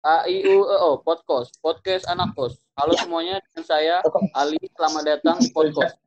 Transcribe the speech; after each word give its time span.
A 0.00 0.24
I 0.24 0.40
U 0.48 0.64
E 0.64 0.76
O 0.80 0.96
podcast 1.04 1.60
podcast 1.60 2.08
anak 2.08 2.32
kos. 2.32 2.56
Halo 2.72 2.96
semuanya 2.96 3.36
dengan 3.52 3.68
saya 3.68 4.00
Ali. 4.32 4.56
Selamat 4.72 5.04
datang 5.04 5.36
di 5.36 5.52
podcast. 5.52 6.00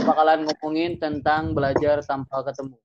Bakalan 0.00 0.48
ngomongin 0.48 0.96
tentang 0.96 1.52
belajar 1.52 2.00
tanpa 2.00 2.40
ketemu. 2.48 2.80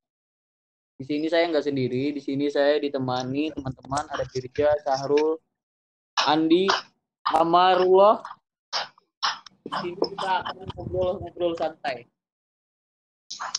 Di 0.99 1.07
sini 1.07 1.31
saya 1.31 1.47
nggak 1.47 1.71
sendiri. 1.71 2.11
Di 2.11 2.19
sini 2.19 2.51
saya 2.51 2.83
ditemani 2.83 3.55
teman-teman 3.55 4.03
ada 4.11 4.27
Dirja, 4.27 4.75
Sahrul, 4.83 5.39
Andi, 6.27 6.67
Amarullah. 7.31 8.27
Di 9.63 9.71
sini 9.71 10.03
kita 10.03 10.51
akan 10.51 10.67
ngobrol-ngobrol 10.75 11.55
santai. 11.55 12.03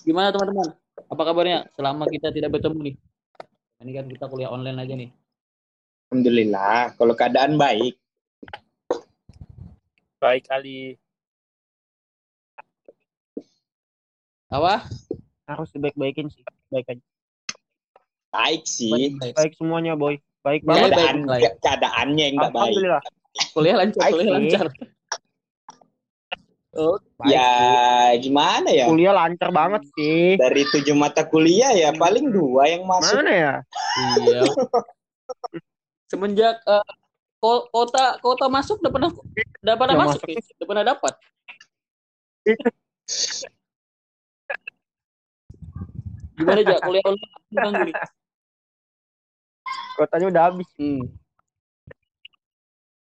Gimana 0.05 0.29
teman-teman? 0.29 0.77
Apa 1.09 1.23
kabarnya? 1.25 1.73
Selama 1.73 2.05
kita 2.05 2.29
tidak 2.37 2.53
bertemu 2.53 2.93
nih. 2.93 2.97
Ini 3.81 3.91
kan 3.97 4.05
kita 4.13 4.25
kuliah 4.29 4.53
online 4.53 4.77
aja 4.77 4.93
nih. 4.93 5.25
Alhamdulillah, 6.09 6.95
kalau 6.95 7.13
keadaan 7.13 7.59
baik. 7.59 7.99
Baik 10.17 10.47
Ali. 10.49 10.95
Apa? 14.47 14.87
harus 15.47 15.71
dibaik-baikin 15.71 16.27
sih 16.27 16.43
baik 16.69 16.87
aja 16.89 17.03
Baik 18.29 18.63
sih. 18.65 19.15
Baik. 19.15 19.35
baik 19.35 19.53
semuanya 19.55 19.95
boy 19.95 20.19
baik 20.41 20.63
banget 20.63 20.91
baik, 20.91 20.95
Keadaan, 20.97 21.19
baik. 21.25 21.43
keadaannya 21.61 22.25
yang 22.25 22.35
nggak 22.37 22.51
baik. 22.51 22.63
alhamdulillah 22.67 23.03
Kuliah 23.53 23.77
lancar, 23.77 24.01
Baik 24.01 24.13
kuliah 24.13 24.27
sih. 24.27 24.35
lancar. 24.35 24.67
Oh, 26.75 26.99
Baik 27.17 27.31
ya 27.31 27.47
sih. 27.47 28.19
gimana 28.23 28.69
ya? 28.69 28.87
kuliah 28.87 29.15
lancar 29.15 29.49
banget 29.51 29.83
sih 29.93 30.35
Dari 30.35 30.63
tujuh 30.69 30.95
mata 30.95 31.23
kuliah 31.23 31.71
ya 31.73 31.91
paling 31.93 32.27
dua 32.29 32.67
yang 32.67 32.83
masuk. 32.83 33.15
mana 33.17 33.31
ya 33.31 33.55
iya. 34.21 34.43
Semenjak 36.07 36.63
ko- 37.37 37.67
kota 37.69 38.17
kota 38.19 38.47
masuk 38.47 38.79
udah 38.81 38.93
pernah 38.93 39.11
udah 39.63 39.75
pernah 39.75 39.95
Udah 39.95 40.03
masuk, 40.07 40.21
masuk. 40.23 40.29
nih. 40.31 40.37
udah 40.57 40.67
pernah 40.67 40.85
dapat. 40.87 41.13
Gimana 46.37 46.61
aja 46.61 46.77
kuliah 46.85 47.05
online 47.05 47.93
kotanya 49.97 50.27
udah 50.29 50.43
habis 50.53 50.69
Hmm. 50.77 51.09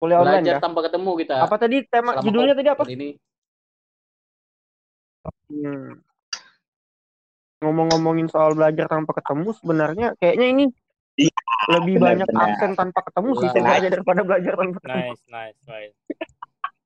kuliah 0.02 0.18
online 0.18 0.42
Belajar 0.42 0.58
ya 0.58 0.64
tanpa 0.64 0.80
ketemu 0.90 1.12
kita. 1.22 1.36
apa 1.38 1.56
tadi 1.56 1.78
tema 1.86 2.18
Selama 2.18 2.24
judulnya 2.26 2.54
tadi 2.58 2.70
apa 2.70 2.84
Ini 2.90 3.10
Hmm. 5.50 6.02
ngomong-ngomongin 7.60 8.30
soal 8.32 8.56
belajar 8.56 8.88
tanpa 8.88 9.14
ketemu 9.14 9.50
sebenarnya 9.54 10.08
kayaknya 10.18 10.48
ini 10.50 10.64
Iya, 11.20 11.36
lebih 11.76 11.96
benar, 12.00 12.08
banyak 12.16 12.28
benar. 12.32 12.44
absen 12.48 12.72
tanpa 12.80 13.00
ketemu 13.04 13.30
sih 13.36 13.48
sebenarnya 13.52 13.90
daripada 13.92 14.22
belajar 14.24 14.54
tanpa 14.56 14.78
ketemu 14.80 15.12
Nice, 15.12 15.24
nice, 15.28 15.60
nice. 15.68 15.96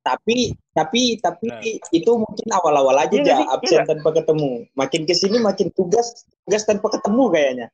Tapi 0.04 0.38
tapi 0.74 1.02
tapi 1.22 1.48
Nah. 1.48 1.62
itu 1.94 2.12
mungkin 2.12 2.48
awal-awal 2.52 2.98
aja 3.00 3.14
Iya 3.14 3.24
ya? 3.24 3.36
Iya 3.40 3.46
absen 3.56 3.78
nggak? 3.78 3.88
tanpa 3.94 4.10
ketemu. 4.18 4.50
Makin 4.76 5.02
ke 5.08 5.14
sini 5.16 5.38
makin 5.40 5.68
tugas 5.72 6.28
tugas 6.44 6.64
tanpa 6.66 6.88
ketemu 6.92 7.24
kayaknya. 7.32 7.68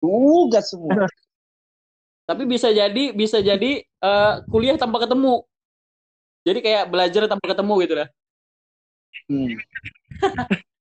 Tugas 0.00 0.64
semua. 0.72 1.06
tapi 2.26 2.42
bisa 2.42 2.74
jadi 2.74 3.14
bisa 3.14 3.38
jadi 3.38 3.86
eh, 3.86 4.34
kuliah 4.50 4.74
tanpa 4.74 4.98
ketemu. 4.98 5.46
Jadi 6.42 6.58
kayak 6.58 6.90
belajar 6.90 7.22
tanpa 7.30 7.46
ketemu 7.54 7.74
gitu 7.86 7.94
lah. 7.94 8.08
Hmm. 9.30 9.50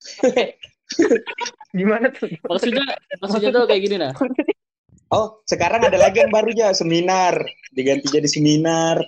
gimana 1.75 2.13
tuh 2.13 2.29
Maksudnya 2.45 2.85
maksudnya 3.17 3.49
tuh 3.49 3.65
kayak 3.65 3.81
gini 3.81 3.95
nah. 3.97 4.13
Oh, 5.07 5.39
sekarang 5.45 5.81
ada 5.81 5.95
lagi 5.95 6.19
yang 6.19 6.33
baru 6.33 6.49
ya 6.49 6.69
seminar. 6.71 7.37
Diganti 7.71 8.09
jadi 8.09 8.25
seminar. 8.25 9.05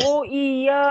Oh 0.00 0.24
iya, 0.24 0.86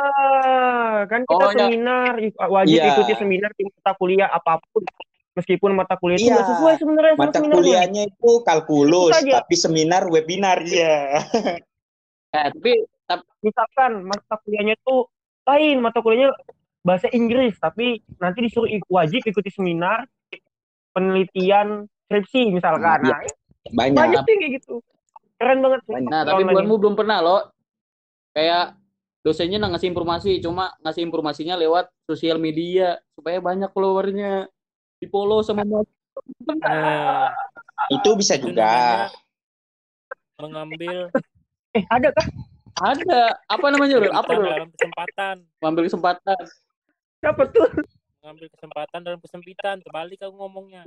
kan 1.09 1.25
kita 1.25 1.34
Oh, 1.34 1.50
ya. 1.50 1.66
seminar 1.66 2.13
i- 2.19 2.35
wajib 2.35 2.78
Iya. 2.78 2.94
ikuti 2.94 3.13
seminar 3.17 3.50
di 3.57 3.66
mata 3.66 3.91
kuliah 3.97 4.29
apa 4.29 4.61
pun. 4.69 4.85
Meskipun 5.34 5.72
mata 5.73 5.95
kuliah 5.95 6.19
itu 6.19 6.28
Iya. 6.28 6.35
nggak 6.35 6.50
sesuai 6.51 6.75
sebenarnya 6.78 7.13
sama 7.16 7.23
Mata 7.23 7.38
seminarnya. 7.39 7.57
kuliahnya 7.57 8.03
itu 8.06 8.31
kalkulus, 8.44 9.13
tapi 9.16 9.55
seminar 9.55 10.03
webinar 10.05 10.59
ya. 10.61 11.17
Eh, 12.29 12.50
tapi 12.53 12.85
Misalkan 13.41 14.05
mata 14.05 14.38
kuliahnya 14.38 14.78
itu 14.78 15.09
lain, 15.41 15.81
mata 15.81 15.97
kuliahnya 15.97 16.29
bahasa 16.85 17.09
Inggris, 17.09 17.57
tapi 17.57 18.05
nanti 18.22 18.45
disuruh 18.45 18.69
wajib 18.85 19.25
ikuti 19.25 19.50
seminar 19.50 20.05
penelitian 20.94 21.89
skripsi 22.09 22.42
misalkan. 22.52 23.06
Iya. 23.06 23.14
Nah, 23.14 23.22
Banyak. 23.70 23.97
banyak 24.02 24.22
sih 24.25 24.36
kayak 24.36 24.52
gitu. 24.58 24.74
Keren 25.38 25.62
banget. 25.62 25.81
Banyak. 25.86 26.09
Nah, 26.09 26.22
tapi 26.25 26.42
buanmu 26.44 26.75
belum 26.75 26.96
pernah 26.97 27.22
loh. 27.22 27.42
Kayak 28.34 28.74
dosennya 29.22 29.62
nggak 29.62 29.78
ngasih 29.78 29.90
informasi, 29.94 30.31
cuma 30.42 30.74
ngasih 30.81 31.06
informasinya 31.06 31.53
lewat 31.53 31.86
sosial 32.09 32.42
media 32.42 32.97
supaya 33.14 33.38
banyak 33.38 33.70
followernya 33.70 34.50
di 34.97 35.06
follow 35.06 35.46
sama. 35.46 35.62
Nah, 35.64 37.30
Itu 37.94 38.18
bisa 38.18 38.36
juga. 38.36 39.08
mengambil. 40.40 41.14
Eh, 41.78 41.84
ada 41.91 42.09
kah? 42.09 42.26
Ada 42.80 43.38
apa 43.46 43.66
namanya 43.70 44.00
Rul? 44.00 44.09
Apa 44.09 44.31
Rul? 44.34 44.47
dalam 44.50 44.72
kesempatan, 44.72 45.36
Mengambil 45.59 45.84
kesempatan. 45.86 46.41
Siapa 47.20 47.44
tuh? 47.52 47.70
mengambil 48.20 48.47
kesempatan 48.52 49.00
dalam 49.03 49.20
kesempitan. 49.20 49.76
Terbalik 49.80 50.20
aku 50.20 50.34
ngomongnya. 50.34 50.81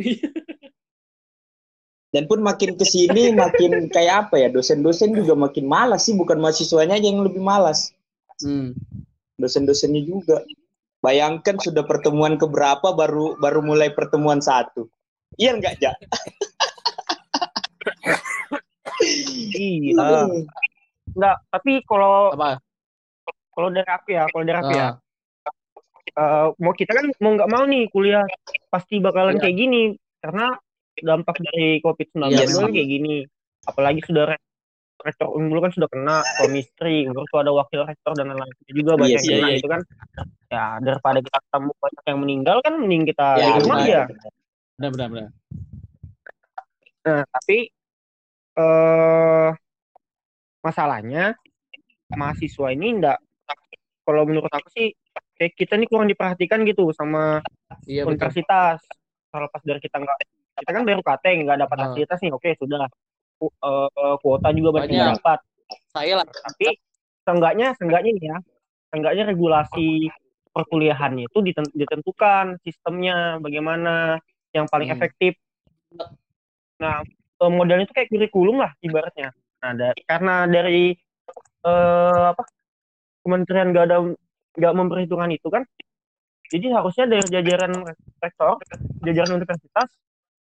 Dan 2.13 2.29
pun 2.29 2.45
makin 2.45 2.77
ke 2.77 2.85
sini 2.85 3.33
makin 3.33 3.89
kayak 3.89 4.29
apa 4.29 4.37
ya 4.37 4.53
dosen-dosen 4.53 5.17
juga 5.17 5.33
makin 5.33 5.65
malas 5.65 6.05
sih 6.05 6.13
bukan 6.13 6.37
mahasiswanya 6.37 7.01
aja 7.01 7.09
yang 7.09 7.25
lebih 7.25 7.41
malas 7.41 7.91
Hmm. 8.43 8.75
dosen-dosennya 9.39 10.03
juga 10.03 10.43
bayangkan 10.99 11.57
sudah 11.57 11.87
pertemuan 11.87 12.35
keberapa 12.37 12.91
baru 12.91 13.39
baru 13.39 13.63
mulai 13.63 13.95
pertemuan 13.95 14.43
satu 14.43 14.91
iya 15.39 15.55
nggak 15.55 15.79
ja 15.79 15.93
Iya. 19.53 20.27
Enggak, 21.13 21.37
tapi 21.51 21.83
kalau 21.87 22.31
Apa? 22.35 22.59
kalau 23.53 23.69
dari 23.69 23.89
aku 23.89 24.09
ya, 24.15 24.25
kalau 24.31 24.45
dari 24.47 24.59
aku 24.59 24.73
ya, 24.73 24.89
Ah, 24.89 24.95
eh, 26.19 26.47
mau 26.61 26.73
kita 26.77 26.93
kan 26.93 27.07
mau 27.19 27.33
nggak 27.35 27.51
mau 27.51 27.65
nih 27.65 27.89
kuliah 27.89 28.25
pasti 28.69 29.01
bakalan 29.01 29.39
Iya. 29.39 29.43
kayak 29.49 29.57
gini 29.57 29.83
karena 30.21 30.47
dampak 31.01 31.37
dari 31.41 31.81
COVID-19 31.81 32.29
Iya, 32.29 32.45
itu 32.45 32.59
kan 32.61 32.73
kayak 32.73 32.89
gini. 32.89 33.15
Apalagi 33.65 34.01
sudah 34.05 34.25
re- 34.35 34.45
rektor 35.03 35.29
unggul 35.35 35.59
kan 35.59 35.73
sudah 35.75 35.89
kena 35.91 36.23
baru 36.39 37.27
tuh 37.27 37.39
ada 37.43 37.51
wakil 37.51 37.83
rektor 37.83 38.13
dan 38.15 38.31
lain-lain 38.31 38.55
juga 38.71 38.95
banyak 38.95 39.19
yang 39.19 39.27
iya, 39.27 39.37
kena 39.41 39.49
iya. 39.51 39.59
itu 39.59 39.69
kan. 39.69 39.81
Ya 40.53 40.65
daripada 40.85 41.19
kita 41.25 41.39
ketemu 41.49 41.71
banyak 41.81 42.05
yang 42.07 42.19
meninggal 42.21 42.57
kan 42.63 42.75
mending 42.79 43.05
kita 43.09 43.29
ya, 43.41 43.47
di 43.57 43.61
rumah 43.67 43.77
aja. 43.83 44.01
benar 44.79 44.91
benar 44.93 45.09
benar. 45.11 45.31
Nah, 47.03 47.23
tapi 47.27 47.59
eh 48.53 49.51
masalahnya 50.63 51.35
mahasiswa 52.13 52.69
ini 52.71 53.01
enggak 53.01 53.19
kalau 54.03 54.23
menurut 54.27 54.51
aku 54.53 54.69
sih 54.71 54.93
kayak 55.39 55.55
kita 55.57 55.75
nih 55.79 55.89
kurang 55.89 56.11
diperhatikan 56.11 56.63
gitu 56.69 56.91
sama 56.95 57.43
Iya 57.89 58.07
betul. 58.07 58.19
universitas 58.19 58.79
terlepas 59.33 59.63
dari 59.65 59.81
kita 59.81 59.97
nggak 59.99 60.19
kita 60.55 60.71
kan 60.71 60.83
baru 60.83 61.01
KT 61.01 61.25
nggak 61.43 61.59
dapat 61.59 61.77
Ah. 61.77 61.83
fasilitas 61.87 62.19
nih 62.21 62.31
oke 62.31 62.51
sudah 62.57 62.85
Ku- 63.37 63.51
eh, 63.51 63.89
eh, 63.91 64.17
kuota 64.19 64.49
juga 64.51 64.69
banyak 64.77 64.89
yang 64.89 65.09
Banyak. 65.11 65.19
dapat 65.19 65.39
Saya 65.89 66.13
lah. 66.15 66.27
tapi 66.29 66.69
seenggaknya 67.23 67.67
seenggaknya 67.75 68.11
nih 68.13 68.25
ya 68.27 68.37
seenggaknya 68.89 69.25
regulasi 69.27 70.13
perkuliahannya 70.49 71.27
itu 71.27 71.39
diten- 71.41 71.73
ditentukan 71.73 72.61
sistemnya 72.61 73.41
bagaimana 73.41 74.21
yang 74.53 74.69
paling 74.69 74.87
Hmm. 74.87 74.97
efektif 74.97 75.33
nah 76.77 77.01
eh, 77.39 77.51
modelnya 77.51 77.85
itu 77.85 77.95
kayak 77.95 78.09
kurikulum 78.09 78.61
lah 78.61 78.73
ibaratnya 78.79 79.33
nah 79.59 79.73
da- 79.73 79.97
karena 80.03 80.45
dari 80.45 80.93
eh, 81.63 82.23
apa 82.29 82.43
kementerian 83.23 83.71
nggak 83.71 83.85
ada 83.87 83.97
nggak 84.53 84.75
memperhitungkan 84.75 85.31
itu 85.31 85.49
kan 85.49 85.63
jadi 86.47 86.75
harusnya 86.75 87.09
dari 87.09 87.25
jajaran 87.25 87.73
rektor 88.19 88.61
jajaran 89.01 89.39
universitas 89.39 89.89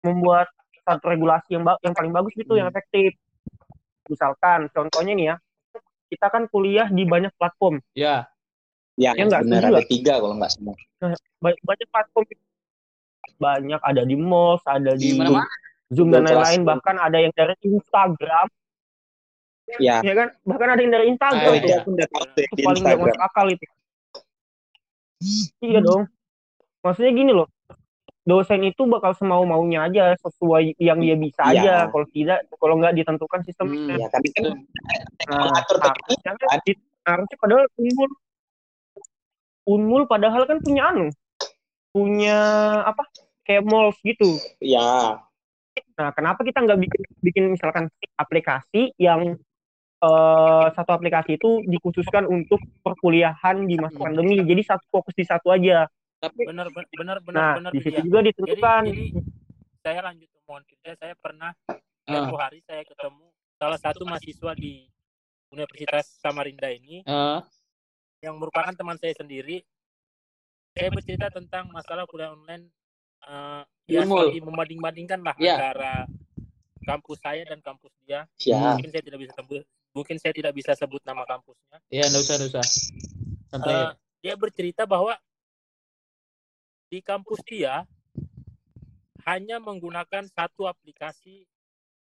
membuat 0.05 0.47
satu 0.79 1.05
regulasi 1.07 1.49
yang 1.51 1.65
ba- 1.65 1.81
yang 1.81 1.91
paling 1.91 2.13
bagus 2.13 2.33
gitu 2.33 2.55
yang 2.55 2.69
Hmm. 2.69 2.75
efektif. 2.75 3.17
Misalkan 4.05 4.69
contohnya 4.69 5.13
nih 5.13 5.27
ya 5.27 5.37
kita 6.07 6.27
kan 6.29 6.45
kuliah 6.47 6.87
di 6.87 7.03
banyak 7.03 7.33
platform. 7.35 7.81
Ya. 7.93 8.29
ya, 8.95 9.11
Ya, 9.11 9.25
nggak, 9.25 9.43
benar 9.43 9.63
ada 9.67 9.83
tiga 9.83 10.13
kalau 10.17 10.37
nggak 10.37 10.53
salah 10.53 10.77
Ba- 11.41 11.59
banyak 11.59 11.89
platform. 11.89 12.25
Banyak 13.35 13.81
ada 13.83 14.03
di 14.05 14.15
mall 14.15 14.61
ada 14.63 14.93
Di 14.95 15.11
di 15.11 15.19
mana-mana. 15.19 15.49
zoom 15.89 16.09
dan 16.09 16.23
lain-lain. 16.23 16.63
bahkan 16.63 16.97
ada 16.97 17.19
yang 17.19 17.33
dari 17.33 17.55
Instagram. 17.61 18.47
Ya. 19.81 19.99
Ya 19.99 20.13
kan? 20.15 20.29
Bahkan 20.45 20.69
ada 20.69 20.81
yang 20.81 20.93
dari 20.93 21.07
Instagram 21.09 21.41
Ah, 21.43 21.57
itu 21.57 21.65
tuh 21.65 21.71
yang 21.73 21.83
itu 21.83 21.91
di 22.55 22.63
paling 22.63 22.83
nggak 22.85 22.95
Instagram. 22.95 23.09
masuk 23.11 23.23
akal 23.25 23.47
itu. 23.49 23.65
Iya 25.61 25.81
dong. 25.81 26.03
Maksudnya 26.79 27.13
gini 27.13 27.33
loh 27.33 27.49
dosen 28.25 28.65
itu 28.65 28.89
bakal 28.89 29.13
semau 29.13 29.45
maunya 29.45 29.85
aja 29.85 30.17
sesuai 30.17 30.81
yang 30.81 30.97
dia 30.97 31.13
bisa 31.15 31.45
Iya. 31.53 31.61
aja 31.61 31.75
kalau 31.93 32.07
tidak 32.09 32.39
kalau 32.57 32.75
nggak 32.81 32.97
ditentukan 32.97 33.41
sistemnya 33.45 33.77
Hmm. 33.77 34.01
Ya 34.01 34.09
tapi 34.09 34.29
kan 34.33 34.45
Nah, 35.29 35.41
mengatur 35.45 35.77
harusnya, 35.79 36.33
kan. 36.33 36.59
di- 36.65 36.81
harusnya 37.05 37.37
padahal 37.37 37.65
unmul 37.77 38.11
unmul 39.65 40.03
padahal 40.05 40.45
kan 40.45 40.61
punya 40.61 40.89
anu 40.89 41.09
punya 41.93 42.39
apa 42.83 43.05
kayak 43.45 43.65
malls 43.65 43.97
gitu 44.01 44.41
ya 44.59 45.21
nah 45.95 46.11
kenapa 46.15 46.43
kita 46.43 46.65
nggak 46.65 46.81
bikin 46.81 47.01
bikin 47.21 47.45
misalkan 47.53 47.87
aplikasi 48.17 48.95
yang 48.97 49.37
eh, 50.01 50.67
satu 50.71 50.91
aplikasi 50.93 51.37
itu 51.37 51.65
dikhususkan 51.65 52.25
untuk 52.25 52.61
perkuliahan 52.81 53.65
di 53.65 53.77
masa 53.77 53.97
Hmm. 53.97 54.05
pandemi 54.11 54.37
jadi 54.39 54.63
satu 54.65 54.85
fokus 54.91 55.13
di 55.13 55.25
satu 55.25 55.49
aja 55.49 55.89
Tapi 56.25 56.41
benar 56.49 56.67
benar 56.73 56.89
benar 56.97 57.19
benar 57.21 57.41
nah 57.43 57.55
benar 57.61 57.71
di 57.73 57.81
situ 57.85 58.01
juga 58.05 58.19
jadi 58.25 58.29
ditentukan. 58.33 58.83
Jadi 58.89 59.07
saya 59.85 60.01
lanjut 60.01 60.29
omongan 60.45 60.65
kita 60.69 60.91
saya 60.97 61.15
pernah 61.21 61.51
ah, 61.69 61.79
tempo 62.09 62.37
hari 62.41 62.59
saya 62.65 62.83
ketemu 62.85 63.27
salah 63.61 63.79
satu 63.81 64.03
mahasiswa 64.09 64.53
di 64.57 64.89
Universitas 65.53 66.05
Samarinda 66.19 66.69
ini 66.73 67.05
ah, 67.05 67.45
yang 68.25 68.41
merupakan 68.41 68.73
teman 68.73 68.97
saya 68.97 69.13
sendiri. 69.17 69.61
Saya 70.75 70.91
bercerita 70.91 71.31
tentang 71.31 71.71
masalah 71.71 72.03
kuliah 72.09 72.35
online 72.35 72.67
eh 73.25 73.65
ya 73.89 74.05
seperti 74.05 74.41
membanding-bandingkan 74.45 75.21
lah 75.25 75.33
Ya. 75.41 75.57
antara 75.57 76.05
kampus 76.85 77.19
saya 77.25 77.45
dan 77.49 77.61
kampus 77.65 77.93
dia. 78.05 78.29
Ya. 78.45 78.77
Mungkin 78.77 78.91
saya 78.93 79.03
tidak 79.05 79.21
bisa 79.25 79.33
sebut 79.39 79.65
mungkin 79.95 80.17
saya 80.19 80.35
tidak 80.35 80.53
bisa 80.53 80.75
sebut 80.75 81.01
nama 81.07 81.23
kampusnya. 81.25 81.79
Ya 81.89 82.05
nggak 82.11 82.23
usah 82.27 82.35
nggak 82.37 82.51
usah. 82.51 82.67
Santai. 83.49 83.71
Eh, 83.71 83.79
ya. 83.79 83.89
dia 84.21 84.35
bercerita 84.35 84.83
bahwa 84.85 85.15
di 86.89 86.99
kampus 87.01 87.41
dia 87.47 87.85
hanya 89.25 89.57
menggunakan 89.57 90.29
satu 90.29 90.69
aplikasi 90.69 91.49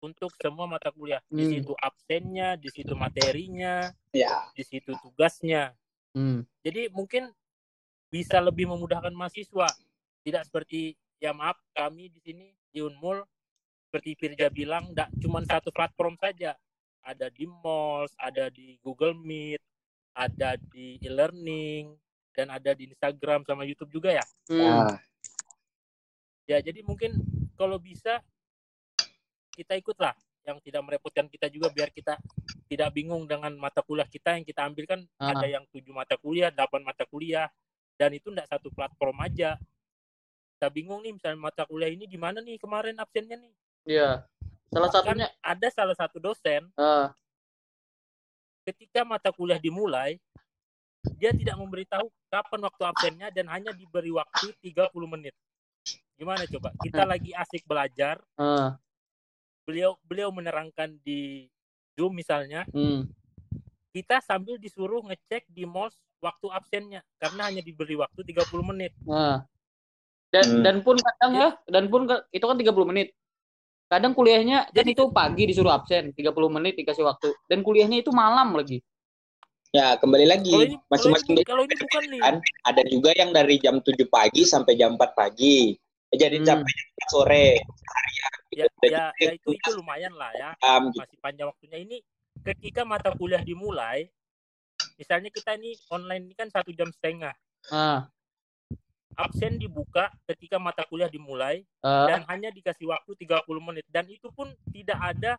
untuk 0.00 0.32
semua 0.40 0.64
mata 0.64 0.88
kuliah. 0.88 1.20
Di 1.28 1.44
Hmm. 1.44 1.52
situ 1.52 1.72
absennya, 1.76 2.56
di 2.56 2.68
situ 2.72 2.96
materinya, 2.96 3.92
ya 4.16 4.48
di 4.56 4.64
situ 4.64 4.96
tugasnya. 5.04 5.76
Hmm. 6.16 6.48
Jadi 6.64 6.88
mungkin 6.88 7.28
bisa 8.08 8.40
lebih 8.40 8.66
memudahkan 8.72 9.12
mahasiswa. 9.12 9.68
Tidak 10.24 10.42
seperti 10.48 10.96
ya 11.20 11.36
maaf 11.36 11.60
kami 11.76 12.08
di 12.08 12.20
sini 12.24 12.46
di 12.72 12.80
Unmul 12.80 13.20
seperti 13.88 14.16
Firja 14.16 14.48
bilang 14.48 14.90
tidak 14.90 15.12
cuma 15.20 15.44
satu 15.44 15.68
platform 15.68 16.16
saja. 16.16 16.56
Ada 17.04 17.28
di 17.32 17.44
Malls, 17.48 18.12
ada 18.20 18.48
di 18.52 18.76
Google 18.80 19.16
Meet, 19.16 19.60
ada 20.16 20.56
di 20.56 20.96
e-learning 21.00 21.96
dan 22.34 22.46
ada 22.50 22.70
di 22.72 22.90
Instagram 22.90 23.42
sama 23.44 23.66
YouTube 23.66 23.90
juga 23.90 24.14
ya. 24.14 24.24
Hmm. 24.48 24.58
ya 24.58 24.74
Ya 26.50 26.58
jadi 26.58 26.82
mungkin 26.82 27.14
kalau 27.54 27.78
bisa 27.78 28.18
kita 29.54 29.78
ikutlah 29.78 30.18
yang 30.42 30.58
tidak 30.64 30.82
merepotkan 30.82 31.30
kita 31.30 31.46
juga 31.46 31.70
biar 31.70 31.94
kita 31.94 32.18
tidak 32.66 32.90
bingung 32.90 33.28
dengan 33.28 33.54
mata 33.54 33.84
kuliah 33.86 34.08
kita 34.08 34.34
yang 34.34 34.42
kita 34.42 34.66
ambil 34.66 34.84
kan 34.88 35.00
Ah. 35.20 35.36
ada 35.36 35.46
yang 35.46 35.62
tujuh 35.70 35.94
mata 35.94 36.18
kuliah, 36.18 36.50
delapan 36.50 36.82
mata 36.82 37.06
kuliah 37.06 37.46
dan 37.94 38.10
itu 38.16 38.34
tidak 38.34 38.50
satu 38.50 38.72
platform 38.74 39.20
aja. 39.22 39.54
Kita 40.56 40.68
bingung 40.74 41.06
nih 41.06 41.14
misalnya 41.14 41.38
mata 41.38 41.62
kuliah 41.68 41.92
ini 41.92 42.10
di 42.10 42.18
mana 42.18 42.42
nih 42.42 42.58
kemarin 42.58 42.98
absennya 42.98 43.36
nih. 43.38 43.52
Iya. 43.86 44.10
Salah 44.70 44.90
Bahkan 44.90 45.18
satunya 45.18 45.28
ada 45.42 45.68
salah 45.70 45.96
satu 45.98 46.18
dosen 46.22 46.66
ah, 46.78 47.14
ketika 48.66 49.06
mata 49.06 49.30
kuliah 49.30 49.58
dimulai 49.58 50.18
dia 51.16 51.32
tidak 51.32 51.56
memberitahu 51.56 52.06
kapan 52.28 52.60
waktu 52.64 52.82
absennya 52.84 53.28
dan 53.32 53.48
hanya 53.48 53.72
diberi 53.72 54.12
waktu 54.12 54.52
30 54.60 54.92
menit. 55.08 55.32
Gimana 56.20 56.44
coba? 56.44 56.76
Kita 56.76 57.08
lagi 57.08 57.32
asik 57.32 57.64
belajar, 57.64 58.20
ah, 58.36 58.76
beliau 59.64 59.96
beliau 60.04 60.28
menerangkan 60.28 61.00
di 61.00 61.48
Zoom 61.96 62.20
misalnya, 62.20 62.68
hmm. 62.68 63.08
kita 63.96 64.20
sambil 64.20 64.60
disuruh 64.60 65.00
ngecek 65.08 65.48
di 65.48 65.64
MOS 65.64 65.96
waktu 66.20 66.46
absennya 66.52 67.00
karena 67.16 67.48
hanya 67.48 67.64
diberi 67.64 67.96
waktu 67.96 68.20
30 68.20 68.60
menit. 68.60 68.92
ah. 69.08 69.40
Dan 70.30 70.46
Hmm. 70.46 70.62
dan 70.62 70.76
pun 70.86 70.94
kadang 70.94 71.32
ya, 71.34 71.48
dan 71.66 71.84
pun 71.90 72.06
itu 72.30 72.44
kan 72.44 72.54
30 72.54 72.86
menit. 72.86 73.16
Kadang 73.90 74.14
kuliahnya 74.14 74.70
jadi 74.70 74.94
itu 74.94 75.10
pagi 75.10 75.50
disuruh 75.50 75.74
absen 75.74 76.14
30 76.14 76.46
menit 76.46 76.78
dikasih 76.78 77.02
waktu 77.02 77.34
dan 77.50 77.66
kuliahnya 77.66 78.06
itu 78.06 78.14
malam 78.14 78.54
lagi. 78.54 78.78
Ya 79.70 79.94
kembali 80.02 80.26
lagi 80.26 80.50
kalau 80.50 80.82
masing-masing 80.90 81.34
ini, 81.38 81.42
kalau 81.46 81.62
ini 81.62 81.74
bukan 81.78 82.02
nih. 82.10 82.20
kan 82.22 82.36
ada 82.66 82.82
juga 82.90 83.10
yang 83.14 83.30
dari 83.30 83.56
jam 83.62 83.78
7 83.78 84.02
pagi 84.10 84.42
sampai 84.42 84.74
jam 84.74 84.98
4 84.98 85.14
pagi 85.14 85.78
Eh, 86.10 86.18
jadi 86.18 86.42
Hmm. 86.42 86.46
sampai 86.58 86.70
jam 86.74 86.88
4 86.90 87.08
sore 87.14 87.46
seharian 87.62 88.32
Ya, 88.50 88.64
gitu. 88.66 88.82
Ya, 88.82 88.90
juga 88.90 89.04
ya 89.22 89.30
itu 89.38 89.48
itu 89.54 89.70
lumayan 89.78 90.10
lah 90.18 90.34
ya. 90.34 90.50
gitu. 90.58 90.98
Masih 90.98 91.18
panjang 91.22 91.46
waktunya 91.54 91.78
ini 91.78 92.02
ketika 92.42 92.82
mata 92.82 93.14
kuliah 93.14 93.38
dimulai 93.46 94.10
misalnya 94.98 95.30
kita 95.30 95.54
ini 95.54 95.76
online 95.92 96.26
ini 96.26 96.34
kan 96.34 96.48
satu 96.50 96.72
jam 96.74 96.88
setengah 96.90 97.36
Ah, 97.70 98.08
absen 99.14 99.60
dibuka 99.60 100.08
ketika 100.24 100.56
mata 100.56 100.82
kuliah 100.88 101.06
dimulai 101.12 101.62
ah, 101.84 102.08
dan 102.10 102.24
hanya 102.26 102.48
dikasih 102.50 102.88
waktu 102.90 103.12
30 103.22 103.60
menit 103.60 103.84
dan 103.92 104.08
itu 104.08 104.32
pun 104.32 104.48
tidak 104.72 104.98
ada 104.98 105.36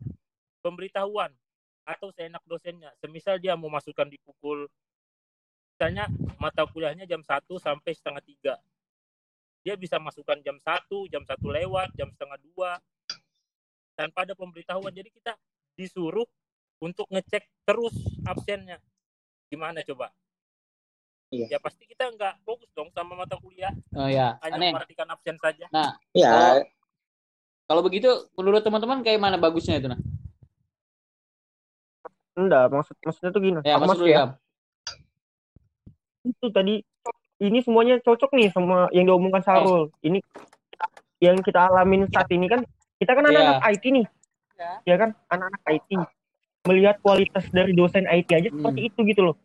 pemberitahuan 0.61 1.33
atau 1.95 2.09
seenak 2.15 2.43
dosennya 2.47 2.89
semisal 2.99 3.38
dia 3.38 3.53
mau 3.59 3.67
masukkan 3.67 4.07
di 4.07 4.17
pukul 4.23 4.67
misalnya 5.75 6.05
mata 6.38 6.63
kuliahnya 6.69 7.09
jam 7.09 7.25
1 7.25 7.41
sampai 7.57 7.91
setengah 7.91 8.21
tiga 8.21 8.53
dia 9.61 9.73
bisa 9.77 9.97
masukkan 10.01 10.38
jam 10.41 10.57
1 10.57 11.11
jam 11.11 11.21
satu 11.25 11.49
lewat 11.49 11.93
jam 11.97 12.09
setengah 12.09 12.38
dua 12.41 12.77
tanpa 13.97 14.25
ada 14.25 14.33
pemberitahuan 14.33 14.93
jadi 14.93 15.09
kita 15.09 15.33
disuruh 15.77 16.25
untuk 16.81 17.05
ngecek 17.09 17.45
terus 17.65 17.93
absennya 18.25 18.81
gimana 19.49 19.85
coba 19.85 20.09
Iya. 21.31 21.55
ya 21.55 21.59
pasti 21.63 21.88
kita 21.88 22.11
nggak 22.11 22.43
fokus 22.43 22.67
dong 22.75 22.91
sama 22.91 23.15
mata 23.15 23.39
kuliah 23.39 23.71
oh 23.95 24.09
ya. 24.11 24.35
hanya 24.43 24.59
Aneh. 24.59 24.75
memperhatikan 24.75 25.07
absen 25.07 25.39
saja 25.39 25.65
ya 26.11 26.59
Kalau 27.71 27.79
begitu 27.88 28.27
menurut 28.35 28.59
teman-teman 28.67 28.99
kayak 28.99 29.15
mana 29.15 29.39
bagusnya 29.39 29.79
itu 29.79 29.88
nah? 29.88 29.95
Enggak 32.41 32.65
maksud 32.71 32.95
maksudnya 33.01 33.31
tuh 33.31 33.41
gini 33.41 33.59
Ya, 33.61 33.77
lu 33.77 34.05
ya 34.05 34.09
ya. 34.09 34.25
itu 36.21 36.47
tadi 36.53 36.85
ini 37.41 37.59
semuanya 37.65 37.97
cocok 38.05 38.38
nih 38.38 38.53
sama 38.53 38.85
yang 38.93 39.09
diomongkan 39.09 39.41
Sarul. 39.41 39.89
Ini 40.05 40.21
yang 41.17 41.41
kita 41.41 41.73
alamin 41.73 42.05
saat 42.13 42.29
ini 42.29 42.45
kan 42.45 42.61
kita 43.01 43.17
kan 43.17 43.25
anak-anak 43.25 43.65
IT 43.65 43.83
nih. 43.89 44.05
Ya 44.85 44.95
kan, 45.01 45.17
anak-anak 45.33 45.61
IT. 45.65 45.89
Melihat 46.69 47.01
kualitas 47.01 47.50
dari 47.50 47.74
dosen 47.74 48.05
IT 48.05 48.29
aja 48.29 48.50
Hmm. 48.53 48.62
seperti 48.62 48.93
itu 48.93 49.00
gitu 49.10 49.21
loh. 49.25 49.36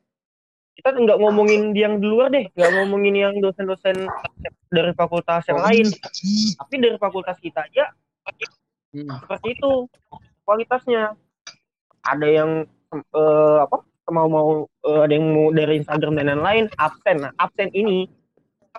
Kita 0.76 0.92
nggak 0.92 1.16
ngomongin 1.16 1.72
yang 1.72 1.96
di 1.96 2.04
luar 2.04 2.28
deh, 2.28 2.52
nggak 2.52 2.70
ngomongin 2.76 3.16
yang 3.16 3.34
dosen-dosen 3.40 3.96
dari 4.68 4.92
fakultas 4.92 5.48
yang 5.48 5.64
lain. 5.64 5.88
Tapi 6.60 6.74
dari 6.76 7.00
fakultas 7.00 7.40
kita 7.40 7.64
aja 7.64 7.88
Hmm. 8.92 9.16
seperti 9.24 9.56
itu 9.56 9.88
kualitasnya. 10.44 11.16
Ada 12.04 12.28
yang 12.28 12.50
eh, 12.94 13.58
apa 13.64 13.76
mau 14.12 14.28
mau 14.30 14.48
eh, 14.86 15.00
ada 15.02 15.12
yang 15.12 15.26
mau 15.34 15.50
dari 15.50 15.82
Instagram 15.82 16.18
dan 16.22 16.38
lain-lain 16.38 16.70
absen. 16.78 17.26
Nah 17.26 17.32
absen 17.42 17.70
ini 17.74 18.06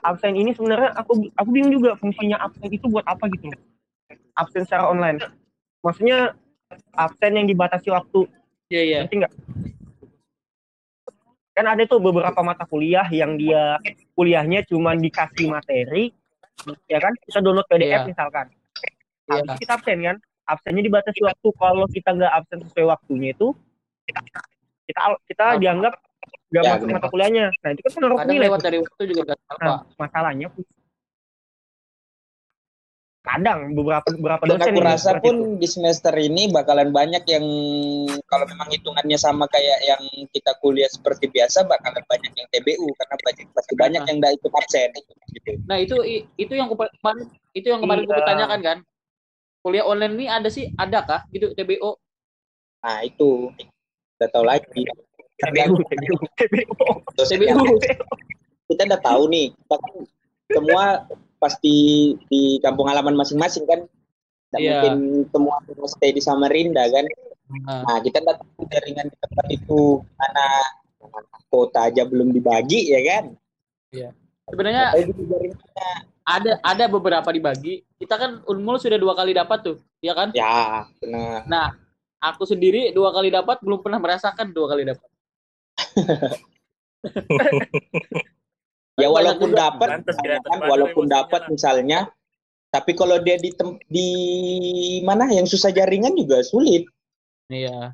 absen 0.06 0.38
ini 0.38 0.54
sebenarnya 0.54 0.94
aku 0.96 1.28
aku 1.36 1.50
bingung 1.52 1.74
juga 1.74 1.98
fungsinya 2.00 2.38
absen 2.40 2.70
itu 2.72 2.88
buat 2.88 3.04
apa 3.04 3.28
gitu. 3.34 3.52
Absen 4.38 4.64
secara 4.64 4.88
online. 4.88 5.20
Maksudnya 5.84 6.38
absen 6.96 7.36
yang 7.36 7.48
dibatasi 7.48 7.92
waktu 7.92 8.28
Iya, 8.68 8.82
iya. 8.84 8.98
ngerti 9.04 9.16
nggak? 9.24 9.34
Kan 11.56 11.66
ada 11.66 11.84
tuh 11.90 12.04
beberapa 12.04 12.38
mata 12.44 12.68
kuliah 12.68 13.08
yang 13.10 13.40
dia 13.40 13.80
kuliahnya 14.14 14.68
cuma 14.68 14.94
dikasih 14.94 15.48
materi, 15.50 16.12
ya 16.86 17.00
kan? 17.00 17.16
Kita 17.24 17.40
download 17.40 17.66
PDF 17.72 18.04
Iya. 18.04 18.10
misalkan. 18.12 18.46
Iya. 19.32 19.42
Habis 19.42 19.60
kita 19.64 19.72
absen 19.80 19.98
kan? 20.04 20.18
Absennya 20.48 20.84
dibatasi 20.84 21.20
waktu. 21.24 21.48
Kalau 21.56 21.86
kita 21.90 22.10
nggak 22.14 22.34
absen 22.44 22.60
sesuai 22.68 22.86
waktunya 22.92 23.32
itu, 23.32 23.56
kita 24.08 24.22
kita, 24.88 25.00
kita 25.28 25.44
Apa? 25.46 25.60
dianggap 25.60 25.94
nggak 26.48 26.64
Ya, 26.64 26.72
masuk 26.74 26.88
mata 26.90 27.08
kuliahnya. 27.08 27.46
Nah 27.60 27.70
itu 27.72 27.82
kan 27.84 27.92
menaruh 27.94 28.18
Kadang 28.18 28.32
nilai. 28.32 28.46
lewat 28.48 28.60
dari 28.62 28.78
waktu 28.80 29.04
juga 29.06 29.22
gak 29.26 29.40
apa. 29.50 29.60
Nah, 29.62 29.80
masalahnya 29.98 30.48
kadang 33.28 33.76
beberapa 33.76 34.08
beberapa 34.10 34.44
Dan 34.48 34.56
dosen 34.56 34.72
aku 34.72 34.80
rasa 34.82 35.12
pun 35.20 35.36
itu. 35.36 35.60
di 35.60 35.68
semester 35.68 36.16
ini 36.16 36.48
bakalan 36.48 36.96
banyak 36.96 37.28
yang 37.28 37.44
kalau 38.24 38.48
memang 38.48 38.72
hitungannya 38.72 39.20
sama 39.20 39.52
kayak 39.52 39.84
yang 39.84 40.00
kita 40.32 40.56
kuliah 40.58 40.88
seperti 40.88 41.28
biasa 41.28 41.68
bakalan 41.68 42.00
banyak 42.08 42.32
yang 42.32 42.48
TBU 42.48 42.88
karena 42.88 43.16
pasti, 43.20 43.44
pasti 43.52 43.74
banyak 43.76 44.00
Nah. 44.00 44.08
yang 44.08 44.18
nggak 44.18 44.34
ikut 44.34 44.52
absen 44.54 44.90
gitu. 45.28 45.52
Nah, 45.68 45.76
itu 45.76 45.96
itu 46.34 46.54
yang 46.56 46.72
kemarin 46.72 47.28
itu 47.52 47.68
yang 47.68 47.84
kemarin 47.84 48.08
gue 48.08 48.16
Iya. 48.16 48.24
tanyakan 48.26 48.60
kan. 48.64 48.78
Kuliah 49.60 49.84
online 49.84 50.16
ini 50.16 50.26
ada 50.32 50.48
sih, 50.48 50.72
ada 50.74 51.04
kah 51.04 51.22
gitu 51.28 51.52
TBO? 51.52 52.00
Nah 52.80 53.04
itu 53.04 53.52
udah 54.18 54.30
tahu 54.34 54.46
lagi. 54.46 54.82
TBU, 55.38 55.78
kita 58.68 58.82
udah 58.90 59.02
tahu 59.06 59.24
nih 59.30 59.54
bahkan 59.70 59.94
semua 60.50 61.06
pasti 61.38 61.76
di 62.28 62.58
kampung 62.66 62.90
halaman 62.90 63.14
masing-masing 63.14 63.70
kan. 63.70 63.86
Tidak 64.48 64.60
Iya. 64.64 64.80
mungkin 64.80 64.96
semua 65.30 65.60
stay 65.86 66.12
di 66.16 66.22
Samarinda 66.24 66.88
kan. 66.90 67.06
Nah, 67.68 67.84
Nah, 67.86 67.98
kita 68.02 68.20
datang 68.26 68.48
ke 68.58 68.64
jaringan 68.74 69.08
di 69.08 69.18
tempat 69.24 69.46
itu 69.54 70.04
mana 70.18 70.48
kota 71.48 71.88
aja 71.88 72.04
belum 72.04 72.32
dibagi 72.34 72.92
ya 72.92 73.00
kan. 73.06 73.24
sebenarnya 74.48 74.96
Tapi 74.96 75.12
di 75.12 75.24
jaringannya 75.28 75.90
ada 76.28 76.52
ada 76.60 76.86
beberapa 76.92 77.30
dibagi. 77.32 77.84
Kita 77.96 78.20
kan 78.20 78.44
Unmul 78.48 78.80
sudah 78.80 79.00
dua 79.00 79.16
kali 79.16 79.32
dapat 79.36 79.64
tuh, 79.64 79.78
ya 80.04 80.12
kan? 80.12 80.32
ya 80.36 80.88
benar. 81.00 81.44
Nah, 81.48 81.68
aku 82.22 82.44
sendiri 82.46 82.94
dua 82.94 83.14
kali 83.14 83.30
dapat 83.30 83.62
belum 83.62 83.86
pernah 83.86 84.00
merasakan 84.02 84.54
dua 84.54 84.68
kali 84.74 84.84
dapat. 84.88 85.10
Ya 88.98 89.14
walaupun 89.14 89.54
dapat, 89.54 90.02
kan, 90.10 90.60
walaupun 90.66 91.06
dapat 91.06 91.46
misalnya, 91.54 92.10
tapi 92.74 92.98
kalau 92.98 93.22
dia 93.22 93.38
di 93.38 93.54
tem- 93.54 93.78
di 93.86 94.10
mana 95.06 95.30
yang 95.30 95.46
susah 95.46 95.70
jaringan 95.70 96.18
juga 96.18 96.42
sulit, 96.42 96.90
Iya. 97.46 97.94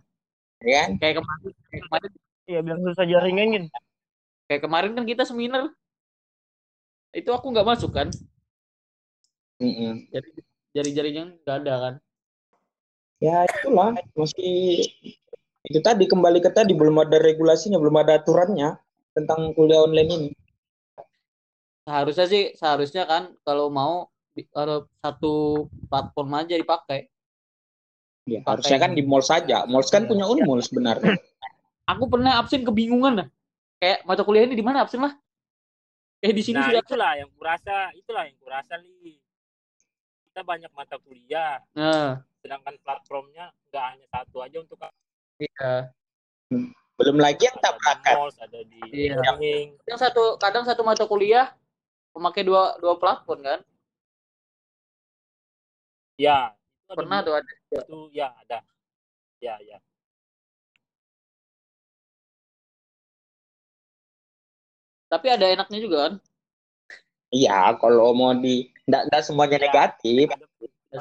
ya 0.63 0.73
kan? 0.79 0.89
Kayak 1.03 1.19
kemarin, 1.19 1.51
kayak 1.67 1.83
kemarin, 1.91 2.11
Iya 2.47 2.59
bilang 2.63 2.81
susah 2.87 3.03
jaringan 3.03 3.47
kan. 3.51 3.65
kayak 4.47 4.61
kemarin 4.63 4.91
kan 4.95 5.03
kita 5.03 5.23
seminar. 5.27 5.75
Itu 7.11 7.35
aku 7.35 7.51
nggak 7.51 7.67
masuk 7.67 7.91
kan? 7.91 8.07
Mm-mm. 9.59 10.07
Jadi 10.07 10.29
jari-jarinya 10.71 11.35
nggak 11.43 11.57
ada 11.67 11.73
kan? 11.83 11.93
Ya 13.23 13.47
itulah 13.47 13.95
masih 14.19 14.83
itu 15.63 15.79
tadi 15.79 16.03
kembali 16.11 16.43
ke 16.43 16.51
tadi 16.51 16.75
belum 16.75 16.99
ada 17.07 17.23
regulasinya, 17.23 17.79
belum 17.79 17.95
ada 18.03 18.19
aturannya 18.19 18.75
tentang 19.15 19.55
kuliah 19.55 19.79
online 19.87 20.11
ini. 20.11 20.29
Seharusnya 21.87 22.27
sih, 22.27 22.43
seharusnya 22.59 23.07
kan 23.07 23.31
kalau 23.47 23.71
mau 23.71 24.11
kalau 24.51 24.91
satu 24.99 25.67
platform 25.87 26.29
aja 26.35 26.59
dipakai. 26.59 27.07
Ya, 28.27 28.43
harusnya 28.43 28.75
kan 28.79 28.91
di 28.91 29.03
mall 29.07 29.23
saja. 29.23 29.63
Malls 29.67 29.87
kan 29.87 30.03
Iya. 30.03 30.09
punya 30.11 30.25
unmul 30.27 30.59
sebenarnya. 30.59 31.15
Aku 31.95 32.07
pernah 32.11 32.39
absen 32.43 32.63
kebingungan 32.67 33.23
lah. 33.23 33.27
Kayak 33.79 34.03
mata 34.03 34.23
kuliah 34.27 34.47
ini 34.47 34.55
di 34.59 34.63
mana 34.63 34.83
absen 34.83 34.99
lah? 34.99 35.15
Eh 36.23 36.31
di 36.31 36.39
sini 36.43 36.59
Nah, 36.59 36.71
sudah. 36.71 36.83
itulah 36.83 37.11
yang 37.19 37.31
kurasa, 37.35 37.91
itulah 37.95 38.23
yang 38.27 38.35
kurasa 38.39 38.79
li. 38.79 39.19
Kita 40.33 40.41
banyak 40.41 40.73
mata 40.73 40.97
kuliah, 40.97 41.61
Nah, 41.77 42.17
sedangkan 42.41 42.73
platformnya 42.81 43.53
nggak 43.69 43.85
hanya 43.85 44.07
satu 44.09 44.41
aja 44.41 44.65
untuk 44.65 44.81
iya. 45.37 45.93
Belum 46.97 47.21
lagi 47.21 47.45
yang 47.45 47.53
ada 47.53 47.69
di 47.69 47.69
tabrakan. 47.69 48.15
ada 48.41 48.59
di 48.65 48.79
Iya. 48.89 49.21
Kadang 49.85 49.99
satu 50.01 50.23
kadang 50.41 50.65
satu 50.65 50.81
mata 50.81 51.05
kuliah 51.05 51.53
memakai 52.17 52.41
dua 52.41 52.81
dua 52.81 52.97
platform 52.97 53.45
kan? 53.45 53.61
Ya, 56.17 56.57
itu 56.89 56.97
Pernah 56.97 57.21
tuh 57.21 57.37
ada. 57.37 57.51
itu 57.69 57.97
ya 58.09 58.33
ada. 58.33 58.65
Ya, 59.37 59.61
ya. 59.61 59.77
Tapi 65.13 65.29
ada 65.29 65.45
enaknya 65.45 65.77
juga 65.77 65.97
kan? 66.09 66.13
Iya, 67.29 67.77
kalau 67.77 68.17
mau 68.17 68.33
di 68.33 68.72
enggak 68.83 69.01
enggak 69.07 69.21
semuanya 69.23 69.55
Ya. 69.55 69.63
negatif. 69.63 70.27
Ada 70.29 70.45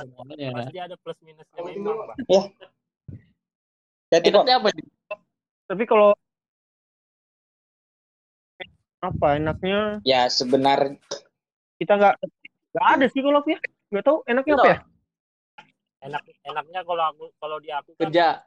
semuanya. 0.02 0.48
pasti 0.56 0.78
ada 0.78 0.96
plus 0.96 1.18
minusnya 1.20 1.60
memang, 1.60 1.98
Bang. 2.06 2.18
Jadi 4.08 4.26
kok 4.28 4.44
apa? 4.44 4.68
Tapi 5.66 5.84
kalau 5.84 6.10
apa 9.02 9.34
enaknya 9.34 9.98
ya 10.06 10.30
sebenarnya 10.30 10.94
kita 11.76 11.98
nggak 11.98 12.14
nggak 12.70 12.86
ada 12.86 13.06
sih 13.10 13.18
kalau 13.18 13.42
ya 13.42 13.58
nggak 13.90 14.04
tahu 14.06 14.18
enaknya 14.24 14.54
apa 14.54 14.68
ya 14.68 14.78
Enak 16.02 16.22
enaknya 16.42 16.80
kalau 16.82 17.04
aku 17.10 17.24
kalau 17.36 17.56
di 17.58 17.70
aku 17.70 17.94
kan 17.98 18.06
Kerja. 18.06 18.42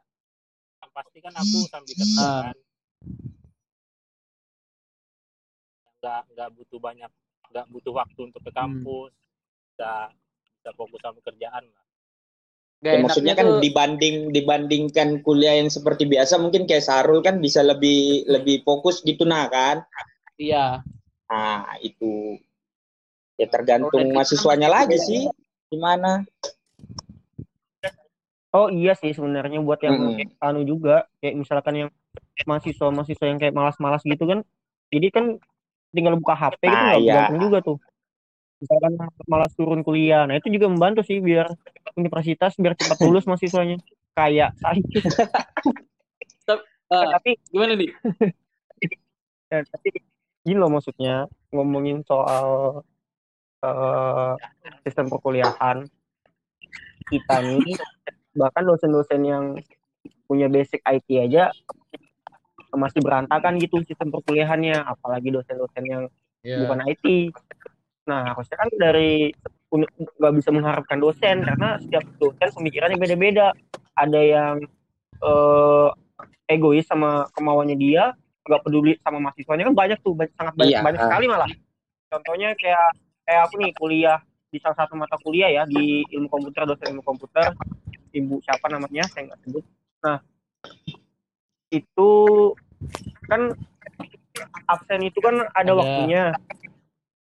pasti 0.92 1.18
kan 1.20 1.32
aku 1.32 1.58
sambil 1.68 1.92
kerja 1.92 2.16
Ah. 2.16 2.40
kan. 2.48 2.56
Nggak 5.98 6.20
nggak 6.32 6.48
butuh 6.56 6.78
banyak 6.80 7.10
nggak 7.52 7.66
butuh 7.68 7.92
waktu 7.92 8.20
untuk 8.24 8.40
ke 8.40 8.50
Hmm. 8.52 8.56
Bisa 9.76 10.08
bisa 10.56 10.70
fokus 10.72 11.04
sama 11.04 11.20
kerjaan 11.20 11.68
lah. 11.68 11.84
Gak 12.80 12.92
ya, 12.96 13.00
maksudnya 13.04 13.32
enaknya 13.36 13.44
kan 13.44 13.46
tuh 13.52 13.60
dibanding 13.60 14.16
dibandingkan 14.32 15.08
kuliah 15.20 15.60
yang 15.60 15.68
seperti 15.68 16.08
biasa 16.08 16.40
mungkin 16.40 16.64
kayak 16.64 16.80
Sarul 16.80 17.20
kan 17.20 17.44
bisa 17.44 17.60
lebih 17.60 18.24
lebih 18.24 18.64
fokus 18.64 19.04
gitu 19.04 19.28
nah 19.28 19.52
kan. 19.52 19.84
iya. 20.40 20.80
Nah, 21.28 21.76
itu 21.84 22.40
ya 23.36 23.46
tergantung 23.52 23.92
dari 23.92 24.16
mahasiswanya 24.16 24.72
lagi 24.72 24.96
sih 24.96 25.28
gimana. 25.68 26.24
oh 28.56 28.72
iya 28.72 28.96
sih 28.96 29.12
sebenarnya 29.12 29.60
buat 29.60 29.84
yang 29.84 30.16
kayak 30.16 30.32
anu 30.40 30.64
juga 30.64 31.04
kayak 31.20 31.36
misalkan 31.36 31.74
yang 31.76 31.90
mahasiswa 32.48 32.88
mahasiswa 32.88 33.26
yang 33.28 33.36
kayak 33.36 33.52
malas-malas 33.52 34.00
gitu 34.00 34.24
kan 34.24 34.40
jadi 34.88 35.12
kan 35.12 35.36
tinggal 35.92 36.16
buka 36.16 36.32
HP 36.32 36.64
gitu 36.64 36.72
Nah, 36.72 36.96
nggak 36.96 37.36
iya. 37.36 37.36
juga 37.36 37.58
tuh 37.60 37.76
misalkan 38.60 38.92
malas 39.28 39.52
turun 39.54 39.84
kuliah. 39.84 40.24
Nah 40.24 40.40
itu 40.40 40.48
juga 40.48 40.66
membantu 40.70 41.04
sih 41.04 41.20
biar 41.20 41.52
universitas 41.96 42.56
biar 42.56 42.76
cepat 42.76 42.98
lulus 43.04 43.28
mahasiswanya. 43.28 43.76
Kayak 44.16 44.56
saya. 44.60 44.80
Tapi 46.86 47.30
gimana 47.50 47.74
nih? 47.76 47.90
ya, 49.52 49.58
tapi 49.66 49.88
gini 50.46 50.56
loh 50.56 50.70
maksudnya 50.70 51.26
ngomongin 51.50 52.00
soal 52.06 52.80
eh, 53.60 54.32
sistem 54.86 55.12
perkuliahan. 55.12 55.84
Kita 57.06 57.34
nih 57.44 57.76
bahkan 58.36 58.64
dosen-dosen 58.64 59.22
yang 59.24 59.44
punya 60.26 60.50
basic 60.50 60.82
IT 60.82 61.06
aja 61.22 61.54
masih 62.76 63.00
berantakan 63.00 63.56
gitu 63.60 63.80
sistem 63.84 64.08
perkuliahannya. 64.12 64.80
Apalagi 64.80 65.28
dosen-dosen 65.32 65.84
yang 65.84 66.04
Iya. 66.46 66.62
bukan 66.62 66.78
IT 66.86 67.06
nah 68.06 68.32
harusnya 68.32 68.56
kan 68.62 68.70
dari 68.78 69.34
nggak 70.22 70.34
bisa 70.38 70.54
mengharapkan 70.54 71.02
dosen 71.02 71.42
karena 71.42 71.76
setiap 71.82 72.06
dosen 72.22 72.48
pemikirannya 72.54 72.96
beda-beda. 72.96 73.50
Ada 73.98 74.20
yang 74.22 74.54
eh, 75.20 75.88
egois 76.46 76.86
sama 76.86 77.26
kemauannya 77.34 77.74
dia 77.74 78.14
nggak 78.46 78.62
peduli 78.62 78.94
sama 79.02 79.18
mahasiswanya. 79.18 79.66
Kan 79.68 79.74
banyak 79.74 79.98
tuh 80.06 80.14
banyak, 80.14 80.32
sangat 80.38 80.54
banyak, 80.54 80.78
Iya. 80.78 80.84
banyak 80.86 81.00
sekali 81.02 81.24
malah. 81.26 81.50
Contohnya 82.06 82.48
kayak 82.54 82.86
kayak 83.26 83.40
aku 83.50 83.54
nih 83.58 83.72
kuliah 83.74 84.18
di 84.46 84.62
salah 84.62 84.78
satu 84.78 84.94
mata 84.94 85.18
kuliah 85.18 85.50
ya 85.50 85.62
di 85.66 86.06
ilmu 86.14 86.30
komputer 86.30 86.62
dosen 86.64 86.94
ilmu 86.94 87.02
komputer. 87.02 87.50
Ibu 88.14 88.38
siapa 88.40 88.70
namanya? 88.70 89.02
Saya 89.10 89.28
nggak 89.34 89.40
sebut. 89.44 89.64
Nah 90.06 90.22
itu 91.74 92.10
kan 93.26 93.50
absen 94.70 95.00
itu 95.02 95.18
kan 95.18 95.42
ada, 95.52 95.72
Ada. 95.72 95.72
waktunya 95.74 96.24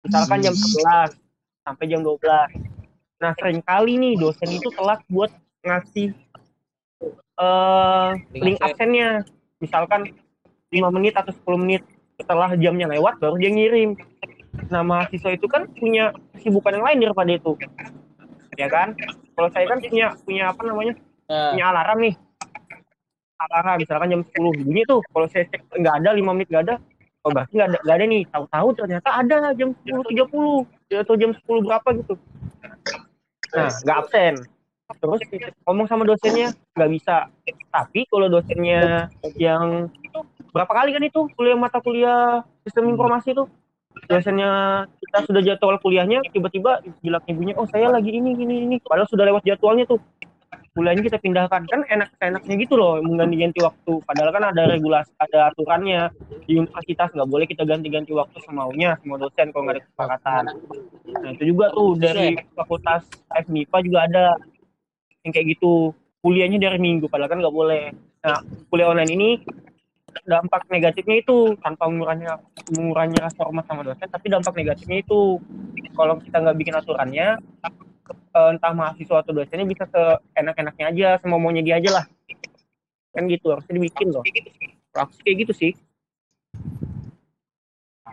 misalkan 0.03 0.39
jam 0.43 0.55
11 0.55 1.15
sampai 1.63 1.85
jam 1.87 2.01
12 2.03 2.19
nah 3.23 3.31
sering 3.39 3.63
kali 3.63 3.95
nih 3.95 4.13
dosen 4.19 4.51
itu 4.51 4.67
telat 4.75 4.99
buat 5.07 5.31
ngasih 5.63 6.11
eh 7.39 8.09
Link 8.35 8.43
link 8.45 8.57
absen. 8.61 8.69
absennya. 8.69 9.09
Misalkan 9.63 10.01
5 10.69 10.95
menit 10.95 11.13
atau 11.15 11.31
10 11.31 11.63
menit 11.63 11.81
setelah 12.19 12.53
jamnya 12.59 12.87
lewat 12.91 13.17
baru 13.17 13.35
dia 13.39 13.51
ngirim. 13.53 13.97
Nah 14.69 14.85
mahasiswa 14.85 15.33
itu 15.33 15.47
kan 15.49 15.65
punya 15.79 16.13
kesibukan 16.37 16.77
yang 16.77 16.85
lain 16.85 16.97
daripada 17.09 17.31
itu. 17.33 17.53
Ya 18.59 18.69
kan? 18.69 18.93
Kalau 19.33 19.49
saya 19.49 19.65
kan 19.65 19.81
punya 19.81 20.13
punya 20.21 20.43
apa 20.53 20.61
namanya? 20.61 20.93
Nah, 21.25 21.57
punya 21.57 21.65
alarm 21.73 21.99
nih. 22.05 22.15
Alarm 23.49 23.81
misalkan 23.81 24.07
jam 24.13 24.21
10 24.21 24.61
bunyi 24.61 24.83
tuh. 24.85 25.01
Kalau 25.09 25.27
saya 25.31 25.43
cek 25.49 25.61
nggak 25.73 25.95
ada 26.03 26.09
5 26.13 26.35
menit 26.37 26.47
nggak 26.53 26.63
ada 26.69 26.75
oh 27.23 27.31
berarti 27.31 27.53
nggak 27.55 27.69
ada 27.71 27.79
nggak 27.83 27.95
ada 27.95 28.05
nih 28.05 28.23
tahu-tahu 28.27 28.67
ternyata 28.75 29.09
ada 29.15 29.37
jam 29.55 29.69
10.30 29.87 30.99
atau 30.99 31.15
jam 31.15 31.31
10 31.31 31.65
berapa 31.67 31.87
gitu. 32.03 32.13
Nah 33.55 33.69
nggak 33.71 33.97
absen. 34.03 34.33
Terus 34.93 35.21
ngomong 35.65 35.87
sama 35.87 36.03
dosennya 36.03 36.51
nggak 36.75 36.91
bisa. 36.91 37.31
Tapi 37.71 38.05
kalau 38.11 38.27
dosennya 38.27 39.07
yang 39.39 39.87
berapa 40.53 40.69
kali 40.69 40.93
kan 40.93 41.03
itu 41.03 41.19
kuliah 41.33 41.57
mata 41.57 41.79
kuliah 41.79 42.43
sistem 42.67 42.91
informasi 42.91 43.33
itu. 43.33 43.47
Dosennya 44.09 44.83
kita 44.99 45.17
sudah 45.23 45.41
jadwal 45.41 45.79
kuliahnya 45.79 46.19
tiba-tiba 46.29 46.83
bilang 46.99 47.23
ibunya 47.29 47.55
oh 47.55 47.65
saya 47.71 47.87
lagi 47.87 48.11
ini 48.11 48.35
ini 48.35 48.55
ini. 48.67 48.75
Padahal 48.83 49.07
sudah 49.07 49.23
lewat 49.23 49.47
jadwalnya 49.47 49.87
tuh 49.87 50.03
kuliahnya 50.73 51.03
kita 51.05 51.17
pindahkan. 51.21 51.69
Kan 51.69 51.81
enak 51.85 52.09
enaknya 52.17 52.55
gitu 52.57 52.73
loh 52.75 52.99
mengganti-ganti 52.99 53.61
waktu. 53.61 54.01
Padahal 54.03 54.29
kan 54.33 54.43
ada 54.49 54.61
regulasi 54.67 55.13
ada 55.21 55.53
aturannya. 55.53 56.09
Di 56.43 56.59
universitas 56.59 57.13
nggak 57.13 57.29
boleh 57.29 57.45
kita 57.45 57.63
ganti-ganti 57.63 58.11
waktu 58.11 58.37
semaunya 58.43 58.97
semua 58.99 59.21
dosen 59.21 59.53
kalau 59.53 59.63
nggak 59.69 59.77
ada 59.79 59.83
kesepakatan. 59.85 60.43
Nah 61.23 61.29
itu 61.31 61.43
juga 61.53 61.65
tuh 61.71 61.95
dari 61.95 62.35
fakultas 62.57 63.05
FMIPA 63.31 63.77
juga 63.85 63.99
ada 64.09 64.25
yang 65.23 65.31
kayak 65.31 65.47
gitu. 65.57 65.93
Kuliahnya 66.23 66.57
dari 66.59 66.79
minggu 66.81 67.07
padahal 67.07 67.31
kan 67.31 67.39
nggak 67.39 67.55
boleh. 67.55 67.93
Nah 68.25 68.41
kuliah 68.73 68.89
online 68.89 69.13
ini 69.13 69.29
dampak 70.29 70.69
negatifnya 70.69 71.25
itu 71.25 71.57
tanpa 71.57 71.89
mengurangi 71.89 72.29
mengurangi 72.77 73.17
rasa 73.17 73.41
hormat 73.41 73.65
sama 73.65 73.81
dosen 73.81 74.09
tapi 74.09 74.29
dampak 74.29 74.53
negatifnya 74.57 75.05
itu. 75.05 75.37
Kalau 75.93 76.17
kita 76.17 76.41
nggak 76.41 76.57
bikin 76.57 76.73
aturannya 76.73 77.37
entah 78.33 78.73
mahasiswa 78.75 79.23
atau 79.23 79.31
dosennya 79.31 79.67
bisa 79.67 79.87
seenak-enaknya 79.89 80.85
aja 80.91 81.07
semau 81.23 81.39
maunya 81.39 81.63
dia 81.63 81.79
aja 81.79 82.01
lah 82.01 82.05
kan 83.13 83.29
gitu 83.29 83.53
harusnya 83.53 83.73
dibikin 83.79 84.09
loh 84.11 84.25
praksi 84.91 85.19
kayak 85.23 85.37
gitu 85.47 85.53
sih 85.55 85.71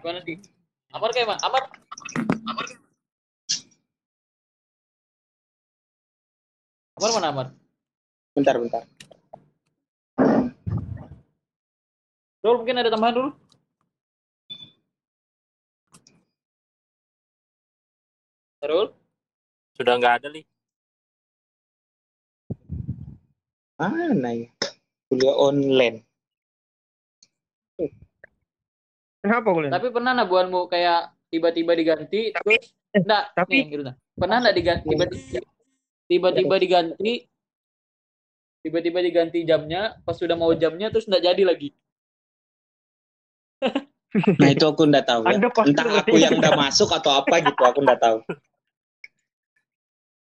Gimana 0.00 0.24
sih? 0.24 0.40
Amar 0.96 1.12
kayak 1.12 1.28
mana? 1.28 1.40
Amar. 1.44 1.62
Amar. 2.48 2.64
Amar 6.96 7.10
mana 7.12 7.28
Amar? 7.28 7.46
Bentar, 8.32 8.56
bentar. 8.56 8.82
Dul 12.40 12.56
mungkin 12.64 12.80
ada 12.80 12.88
tambahan 12.88 13.14
dulu. 13.20 13.30
Terus? 18.64 18.99
Sudah 19.80 19.96
nggak 19.96 20.14
ada 20.20 20.28
li. 20.28 20.44
Mana 23.80 24.28
ya? 24.36 24.52
Kuliah 25.08 25.36
online. 25.40 26.04
kenapa 29.24 29.52
kuliah 29.52 29.72
Tapi 29.72 29.88
pernah 29.88 30.16
nggak 30.16 30.28
buanmu 30.28 30.68
kayak 30.68 31.16
tiba-tiba 31.32 31.72
diganti 31.76 32.32
terus 32.32 32.72
enggak 32.92 33.32
tapi- 33.32 33.56
nih 33.56 33.64
gitu 33.72 33.82
nah. 33.88 33.96
Pernah 34.16 34.36
enggak 34.44 34.56
diganti 34.60 34.84
tiba-tiba 34.84 35.40
tiba-tiba 36.08 36.56
diganti 36.60 37.12
tiba-tiba 38.60 38.98
diganti 39.00 39.38
jamnya 39.48 39.96
pas 40.04 40.16
sudah 40.16 40.36
mau 40.36 40.52
jamnya 40.52 40.92
terus 40.92 41.08
enggak 41.08 41.24
jadi 41.32 41.42
lagi. 41.48 41.72
Nah 44.40 44.48
itu 44.52 44.64
aku 44.68 44.88
nggak 44.88 45.08
tahu 45.08 45.20
ya. 45.24 45.40
Entah 45.40 45.88
aku 46.04 46.16
yang 46.20 46.36
nggak 46.36 46.56
masuk 46.56 46.92
atau 46.92 47.16
apa 47.16 47.40
gitu, 47.40 47.62
aku 47.64 47.80
nggak 47.80 48.00
tahu. 48.00 48.20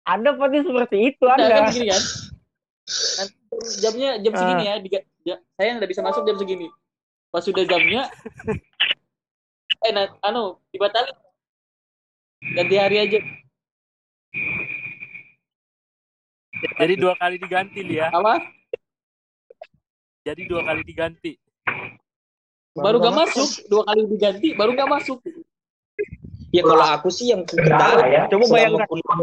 Ada 0.10 0.30
pasti 0.34 0.58
seperti 0.60 0.98
itu 1.08 1.24
Enggak 1.24 1.38
kan 1.38 1.50
ada 1.54 1.68
begini 1.70 1.88
kan. 1.88 2.04
Nanti 2.90 3.36
jamnya 3.78 4.10
jam 4.18 4.34
Ah. 4.34 4.40
segini 4.40 4.64
ya, 4.66 4.76
diga- 4.80 5.08
ja- 5.22 5.44
saya 5.54 5.70
nggak 5.78 5.90
bisa 5.90 6.02
masuk 6.02 6.26
jam 6.26 6.36
segini. 6.36 6.68
Pas 7.30 7.46
sudah 7.46 7.64
jamnya 7.64 8.10
eh 9.80 9.92
nah, 9.94 10.10
anu 10.22 10.58
dibatalin. 10.70 11.14
Ganti 12.56 12.76
hari 12.76 12.98
aja. 13.00 13.20
Jadi 16.76 16.94
dua 16.96 17.14
kali 17.16 17.38
diganti 17.38 17.80
li 17.80 17.96
ya. 17.96 18.10
Apa? 18.10 18.42
Jadi 20.26 20.42
dua 20.46 20.62
kali 20.64 20.82
diganti. 20.84 21.32
Baru 22.74 22.98
nggak 22.98 23.16
masuk, 23.18 23.50
dua 23.68 23.84
kali 23.84 24.08
diganti 24.08 24.48
baru 24.54 24.72
nggak 24.74 24.90
masuk. 24.90 25.20
Ya 26.50 26.62
kalau 26.66 26.86
aku 26.86 27.10
sih 27.14 27.30
yang 27.30 27.46
tahu 27.46 27.98
ya. 28.10 28.26
Coba 28.26 28.44
selama 28.50 28.54
bayangkan. 28.58 28.88
kuliah 28.90 29.18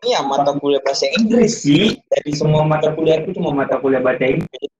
ini 0.00 0.08
ya 0.16 0.20
mata 0.24 0.50
kuliah 0.56 0.80
bahasa 0.80 1.06
Inggris 1.12 1.52
sih. 1.60 2.00
Dari 2.08 2.32
semua 2.32 2.64
mata 2.64 2.88
kuliah 2.96 3.20
itu 3.20 3.36
cuma 3.36 3.52
mata 3.52 3.76
kuliah 3.76 4.00
bahasa 4.00 4.24
Inggris. 4.24 4.70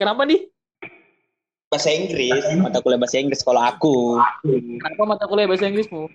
Kenapa 0.00 0.24
nih? 0.24 0.48
Bahasa 1.68 1.92
Inggris, 1.92 2.40
mata 2.56 2.80
kuliah 2.80 2.96
bahasa 2.96 3.20
Inggris 3.20 3.44
kalau 3.44 3.60
aku. 3.60 4.16
Kenapa 4.48 5.02
mata 5.04 5.24
kuliah 5.28 5.44
bahasa 5.44 5.68
Inggrismu? 5.68 6.08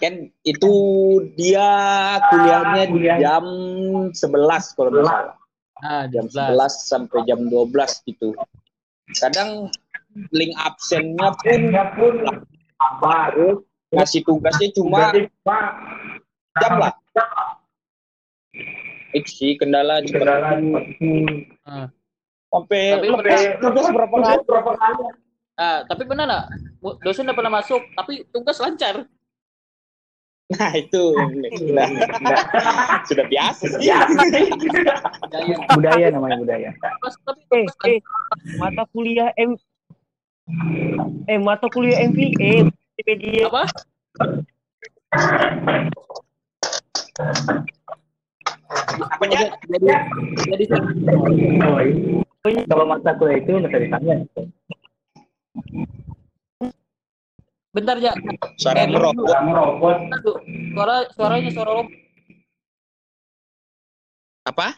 Kan 0.00 0.32
itu 0.48 0.74
dia 1.36 1.68
kuliahnya 2.32 2.84
di 2.88 3.00
jam 3.20 3.44
11 4.16 4.16
kalau 4.72 4.88
nggak 4.88 5.04
salah. 5.04 5.36
Ah, 5.84 6.04
Jam 6.08 6.24
jam 6.32 6.56
11. 6.56 6.56
11 6.56 6.88
sampai 6.88 7.18
jam 7.28 7.40
12 7.52 8.08
gitu. 8.08 8.32
Kadang 9.20 9.68
link 10.32 10.52
absennya 10.56 11.36
pun 11.36 12.12
baru 13.00 13.60
ngasih 13.90 14.20
tugasnya 14.24 14.68
cuma 14.76 15.12
jam 16.58 16.72
lah. 16.78 16.92
Itu 19.10 19.30
sih 19.30 19.58
kendala 19.58 20.00
di 20.02 20.14
Ah. 21.66 21.90
sampai 22.50 22.98
Tapi 22.98 23.06
lepas 23.14 23.42
tugas 23.62 23.86
berapa 23.94 24.16
kali? 24.74 25.04
Ah, 25.60 25.84
tapi 25.86 26.02
pernah 26.08 26.24
nggak? 26.26 26.46
Mu- 26.80 26.96
Dosen 27.04 27.28
udah 27.28 27.36
pernah 27.36 27.52
masuk, 27.60 27.82
tapi 27.94 28.24
tugas 28.32 28.56
lancar. 28.58 29.04
Nah 30.50 30.72
itu 30.74 31.14
nah, 31.70 31.86
sudah 33.06 33.26
biasa 33.30 33.78
sih. 33.78 33.86
Gaya. 35.30 35.54
budaya 35.78 36.06
namanya 36.10 36.36
budaya 36.42 36.70
eh, 37.54 37.66
eh, 37.86 37.98
mata 38.58 38.82
kuliah 38.90 39.30
M 39.38 39.54
eh 41.30 41.38
mata 41.38 41.70
kuliah 41.70 42.02
MPA 42.02 42.66
Wikipedia 43.00 43.48
apa? 43.48 43.64
Apanya? 49.00 49.56
Jadi 49.64 50.64
jadi 52.44 52.60
kalau 52.68 52.84
mata 52.84 53.16
kuliah 53.16 53.40
itu 53.40 53.56
bisa 53.56 53.80
ditanya 53.80 54.20
bentar 57.72 57.96
ya. 57.96 58.12
Suara 58.60 58.84
merokok. 58.84 59.24
Bentar, 59.80 60.20
Du. 60.20 60.32
Suara 60.76 60.96
suaranya 61.16 61.50
suara 61.56 61.70
robot. 61.80 61.96
Apa? 64.44 64.68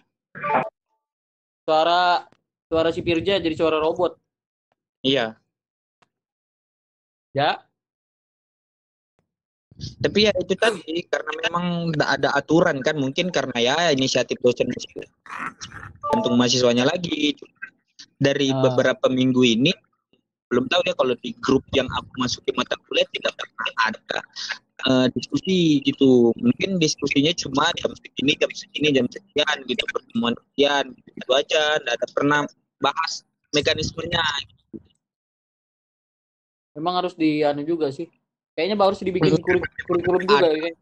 Suara 1.66 2.30
suara 2.70 2.88
si 2.94 3.02
Pirja 3.02 3.42
jadi 3.42 3.58
suara 3.58 3.82
robot. 3.82 4.14
Iya. 5.02 5.34
Ya. 7.34 7.66
Tapi 10.02 10.18
ya 10.28 10.32
itu 10.34 10.54
tadi 10.58 11.02
karena 11.06 11.32
memang 11.48 11.64
tidak 11.94 12.10
ada 12.20 12.28
aturan 12.36 12.76
kan 12.82 12.96
mungkin 12.98 13.30
karena 13.30 13.56
ya 13.58 13.76
inisiatif 13.94 14.38
dosen 14.42 14.70
gantung 16.12 16.34
mahasiswanya 16.38 16.86
lagi. 16.86 17.34
Dari 18.22 18.54
Ah. 18.54 18.62
beberapa 18.62 19.10
minggu 19.10 19.42
ini 19.42 19.72
belum 20.52 20.68
tahu 20.68 20.82
ya 20.84 20.94
kalau 20.94 21.14
di 21.18 21.32
grup 21.40 21.64
yang 21.72 21.88
aku 21.90 22.12
masuki 22.20 22.52
mata 22.52 22.76
kuliah 22.86 23.08
tidak 23.16 23.32
pernah 23.40 23.72
ada 23.88 24.18
eh, 24.82 25.06
diskusi 25.16 25.80
gitu. 25.82 26.30
Mungkin 26.38 26.76
diskusinya 26.76 27.32
cuma 27.34 27.70
jam 27.78 27.90
segini, 27.98 28.36
jam 28.36 28.50
segini, 28.52 28.88
jam 28.92 29.06
sekian 29.08 29.56
gitu 29.66 29.82
pertemuan 29.90 30.34
sekian 30.36 30.84
gitu 30.94 31.30
aja. 31.34 31.80
Tidak 31.80 31.94
ada 31.96 32.06
pernah 32.12 32.40
bahas 32.82 33.24
mekanismenya. 33.54 34.22
Memang 36.76 37.04
harus 37.04 37.14
di 37.16 37.44
anu 37.44 37.62
juga 37.64 37.92
sih. 37.92 38.08
Kayaknya 38.52 38.76
harus 38.76 39.00
dibikin 39.00 39.32
kurik- 39.40 39.70
kurikulum 39.88 40.22
juga 40.28 40.48
ya. 40.52 40.72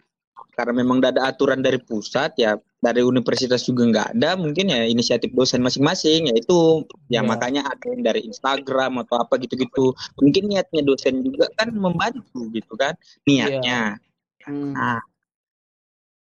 karena 0.51 0.73
memang 0.83 0.99
tidak 1.01 1.11
ada 1.17 1.23
aturan 1.31 1.61
dari 1.65 1.79
pusat 1.81 2.37
ya 2.37 2.59
dari 2.83 3.01
universitas 3.01 3.65
juga 3.65 3.87
nggak 3.87 4.09
ada 4.19 4.37
mungkin 4.37 4.69
ya 4.69 4.85
inisiatif 4.85 5.33
dosen 5.33 5.61
masing-masing 5.65 6.29
yaitu 6.33 6.85
yang 7.09 7.25
Iya. 7.25 7.33
makanya 7.33 7.63
ada 7.65 7.87
yang 7.89 8.03
dari 8.05 8.21
Instagram 8.29 9.01
atau 9.07 9.21
apa 9.25 9.41
gitu-gitu. 9.41 9.95
Mungkin 10.21 10.51
niatnya 10.51 10.83
dosen 10.85 11.23
juga 11.25 11.49
kan 11.57 11.71
membantu 11.73 12.51
gitu 12.53 12.73
kan 12.77 12.93
niatnya. 13.25 13.97
Hmm. 14.45 14.75
Nah, 14.75 15.01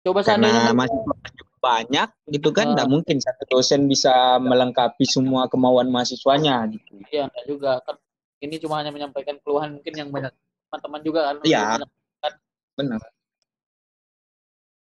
Coba 0.05 0.21
karena 0.21 0.73
mahasiswa 0.77 1.15
banyak 1.65 2.09
gitu 2.29 2.53
kan 2.53 2.77
nggak 2.77 2.89
mungkin 2.93 3.17
satu 3.25 3.49
dosen 3.49 3.89
bisa 3.89 4.37
melengkapi 4.37 5.05
semua 5.09 5.49
kemauan 5.49 5.89
mahasiswanya 5.89 6.69
gitu. 6.69 7.01
Iya, 7.09 7.31
enggak 7.33 7.45
juga. 7.49 7.73
Kan 7.87 7.97
ini 8.45 8.61
cuma 8.61 8.85
hanya 8.85 8.93
menyampaikan 8.93 9.41
keluhan 9.41 9.81
mungkin 9.81 9.95
yang 9.97 10.13
banyak 10.13 10.33
teman-teman 10.75 11.01
juga 11.07 11.21
kan. 11.31 11.37
Iya. 11.47 11.63
Banyak- 11.79 11.93
benar 12.75 12.99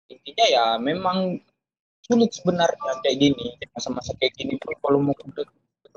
intinya 0.07 0.45
ya 0.47 0.65
memang 0.79 1.35
sulit 2.07 2.31
sebenarnya 2.31 2.91
kayak 3.03 3.17
gini 3.19 3.59
masa-masa 3.75 4.15
kayak 4.15 4.31
gini 4.39 4.55
pun 4.55 4.71
kalau 4.79 5.03
mau 5.03 5.15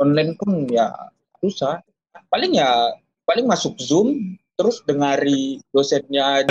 online 0.03 0.35
pun 0.35 0.66
ya 0.66 0.90
susah 1.38 1.79
paling 2.27 2.59
ya 2.59 2.90
paling 3.22 3.46
masuk 3.46 3.79
zoom 3.79 4.35
terus 4.59 4.83
dengari 4.83 5.62
dosennya 5.70 6.42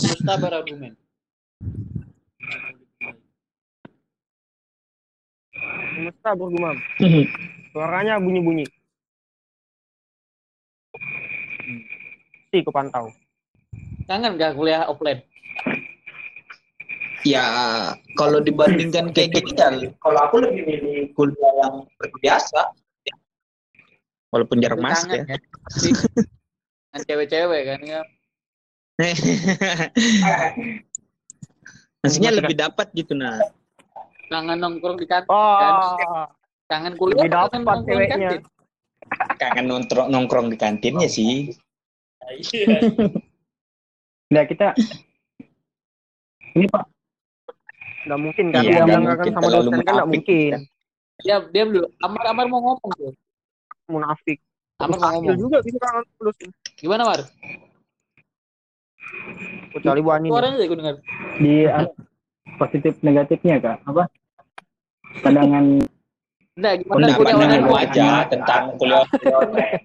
Dusta 0.00 0.34
berargumen. 0.40 0.96
semesta 5.96 6.36
bergumam 6.36 6.76
suaranya 7.72 8.20
bunyi-bunyi 8.20 8.68
sih 12.56 12.64
kepantau 12.64 13.12
Kangen 14.06 14.38
gak 14.38 14.56
kuliah 14.56 14.88
offline? 14.88 15.20
ya 17.26 17.42
kalau 18.14 18.38
dibandingkan 18.38 19.10
kayak 19.10 19.34
gini 19.34 19.50
ya 19.52 19.90
kalau 19.98 20.20
aku 20.22 20.40
lebih 20.40 20.62
milih 20.62 21.10
kuliah 21.12 21.52
yang 21.58 21.82
biasa. 22.22 22.70
Walaupun 24.30 24.62
jarak 24.62 24.78
masuk 24.78 25.10
kangen 25.10 25.26
ya 25.26 25.38
Dengan 26.86 27.00
cewek-cewek 27.02 27.62
kan 27.66 27.80
ya. 27.82 28.00
maksudnya 32.00 32.30
lebih 32.30 32.54
dapat 32.54 32.86
gitu 32.94 33.12
nah 33.12 33.42
kangen 34.30 34.56
nongkrong 34.56 34.96
di 34.96 35.04
kantin 35.04 35.26
Oh, 35.28 36.26
kangen 36.66 36.94
kuliah 36.94 37.26
Lebih 37.26 37.34
kangen 37.34 37.62
dapat 37.62 37.78
ceweknya. 37.84 38.30
kangen 39.36 39.66
nongkrong 39.66 40.08
nongkrong 40.08 40.46
di 40.48 40.56
kantinnya 40.56 41.10
sih 41.10 41.50
Iya. 42.52 42.78
Nah 44.26 44.42
kita 44.44 44.74
ini 46.52 46.66
Pak 46.66 46.84
nggak 48.04 48.20
mungkin 48.20 48.44
kan? 48.50 48.60
Iya, 48.60 48.70
Dia 48.76 48.82
nggak 48.82 48.96
kan 48.96 49.02
mungkin 49.02 49.32
sama 49.32 49.48
dosen 49.48 49.72
kan 49.76 49.94
nggak 49.94 50.10
mungkin. 50.10 50.52
ya 51.18 51.36
dia 51.42 51.64
dulu 51.64 51.86
Amar 51.98 52.24
Amar 52.28 52.46
mau 52.46 52.60
ngomong 52.60 52.92
tuh 52.92 53.12
Munafik. 53.86 54.38
Amar 54.76 54.98
mau 54.98 55.10
ngomong 55.16 55.38
juga 55.38 55.58
bisa 55.60 55.78
sama 55.80 56.00
dosen. 56.18 56.50
gimana 56.76 57.02
Mar 57.02 57.20
Kecuali 59.72 60.00
Bu 60.00 60.10
Ani. 60.10 60.28
suaranya 60.28 60.56
gue 60.58 60.76
dengar 60.76 60.96
di 61.36 61.54
ah, 61.64 61.86
positif 62.56 62.96
negatifnya 63.00 63.56
kak 63.58 63.78
apa 63.84 64.08
pandangan 65.20 65.84
Enggak, 66.56 66.74
gimana 66.80 67.04
Nah, 67.04 67.14
kuliah 67.14 67.36
online 67.36 67.64
aja 67.84 68.08
tentang 68.26 68.62
kuliah 68.74 69.04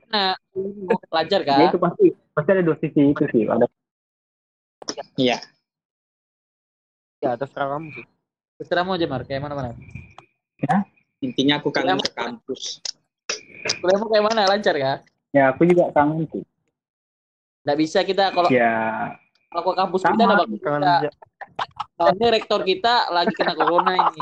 Nah, 0.08 0.32
mau 0.56 0.96
pelajar 1.04 1.40
ya 1.42 1.48
kan? 1.52 1.68
itu 1.68 1.78
pasti 1.78 2.06
pasti 2.32 2.50
ada 2.52 2.64
dua 2.64 2.78
sisi 2.80 3.00
itu 3.02 3.24
sih 3.32 3.44
ada 3.48 3.66
iya 5.18 5.38
Ya, 7.22 7.38
terserah 7.38 7.78
kamu 7.78 7.94
sih. 7.94 8.06
Terserah 8.58 8.82
mau 8.82 8.98
aja 8.98 9.06
Mar, 9.06 9.22
kayak 9.22 9.46
mana 9.46 9.54
mana? 9.54 9.72
intinya 11.22 11.62
aku 11.62 11.70
kangen 11.70 12.02
ke 12.02 12.10
kampus 12.18 12.82
Kuliahmu 13.78 14.10
kayak 14.10 14.26
mana? 14.26 14.50
Lancar 14.50 14.74
ya? 14.74 15.06
ya 15.30 15.54
aku 15.54 15.70
juga 15.70 15.94
kangen 15.94 16.26
sih 16.34 16.42
Nggak 17.62 17.78
bisa 17.78 18.02
kita 18.02 18.34
kalau 18.34 18.50
ya 18.50 19.14
kalau 19.54 19.64
ke 19.70 19.74
kampus 19.78 20.02
Sama, 20.02 20.14
kita 20.18 20.24
nggak 20.26 20.50
bakal 20.50 20.74
aja. 20.82 21.10
Soalnya 21.94 22.28
rektor 22.34 22.60
kita 22.66 22.94
lagi 23.14 23.34
kena 23.38 23.54
corona 23.54 23.94
ini. 24.02 24.22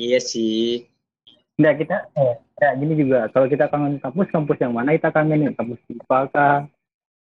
iya 0.00 0.18
sih 0.20 0.88
enggak 1.60 1.84
kita 1.84 1.96
eh 2.16 2.40
ya 2.56 2.68
gini 2.80 2.96
juga 2.96 3.28
kalau 3.28 3.44
kita 3.44 3.68
kangen 3.68 4.00
kampus 4.00 4.28
kampus 4.32 4.56
yang 4.56 4.72
mana 4.72 4.96
kita 4.96 5.12
kangen 5.12 5.52
kampus 5.52 5.80
IPA 5.88 6.20
kah 6.32 6.56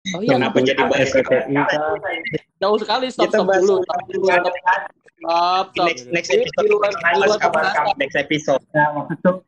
Oh 0.00 0.24
iya, 0.24 0.40
Kenapa 0.40 0.58
jadi 0.64 0.80
bahas 0.88 1.12
jauh 2.60 2.78
sekali. 2.80 3.12
Stop, 3.12 3.28
stop 3.28 3.44
dulu. 3.52 3.84
Stop 3.84 4.00
dulu. 4.08 4.26
Stop, 4.32 4.48
stop. 4.48 4.82
stop. 5.20 5.84
next 5.84 6.08
next 6.08 6.30
episode 6.32 6.64
di 6.64 6.70
luar, 6.72 6.90
di 6.96 7.20
luar 7.20 7.36
pembahasan. 7.36 7.92
next 8.00 8.16
episode 8.16 8.62
nah 8.72 8.88
maksud 9.04 9.44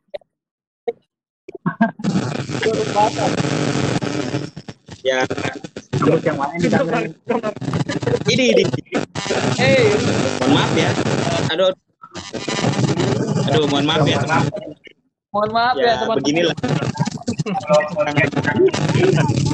ya 5.01 5.25
kampus 5.97 6.21
yang 6.23 6.37
dikangenin 6.61 7.11
ini 8.29 8.45
ini 8.53 8.63
Eh, 9.57 9.89
mohon 10.45 10.53
maaf 10.53 10.71
ya 10.77 10.89
aduh 11.53 11.73
aduh 13.49 13.65
mohon 13.69 13.85
maaf 13.89 14.05
ya 14.05 14.17
teman 14.21 14.43
mohon 15.33 15.49
maaf 15.49 15.75
ya, 15.77 15.85
ya 15.89 15.93
teman-teman. 16.05 16.21
beginilah 16.21 16.55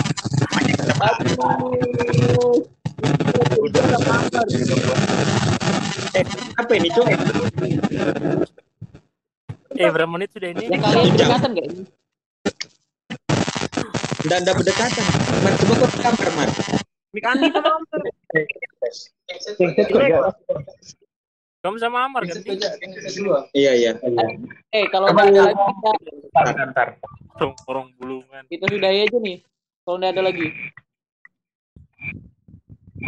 Aduh. 0.89 2.65
Udah 3.60 3.84
apa-apa. 3.93 4.41
eh 6.10 6.25
apa 6.56 6.71
ini 6.73 6.89
cok 6.89 7.06
Eh, 9.71 9.88
berapa 9.88 10.10
menit 10.10 10.34
sudah 10.34 10.49
ini? 10.49 10.65
Ya 10.65 10.78
kalian 10.78 11.13
berdekatan 11.13 11.49
nggak 11.54 11.67
ini? 11.67 11.84
dan 14.19 14.43
ada 14.43 14.52
berdekatan 14.52 15.06
Mar 15.39 15.54
coba 15.56 15.73
kau 15.75 15.88
ke 15.88 15.97
kamar 16.02 16.28
Mar 16.36 16.49
Mik 17.10 17.23
Andi 17.23 17.47
sama 17.49 17.69
Amar. 17.71 17.99
Kamu 21.60 21.78
sama 21.78 21.97
Amar 22.04 22.21
kan? 22.23 22.36
Iya 23.54 23.71
iya 23.73 23.91
Eh, 24.69 24.86
kalau 24.88 25.08
nggak 25.10 25.30
ada 25.30 25.41
lagi 25.45 25.63
kita, 25.63 25.91
Bentar, 26.25 26.45
bentar. 26.58 26.88
Tongkrong 27.38 27.95
bulungan. 27.95 28.43
kita 28.45 28.67
sudahi 28.67 29.08
aja 29.08 29.17
nih. 29.17 29.38
Kalau 29.89 29.97
nggak 29.97 30.13
ada 30.13 30.21
lagi. 30.21 30.45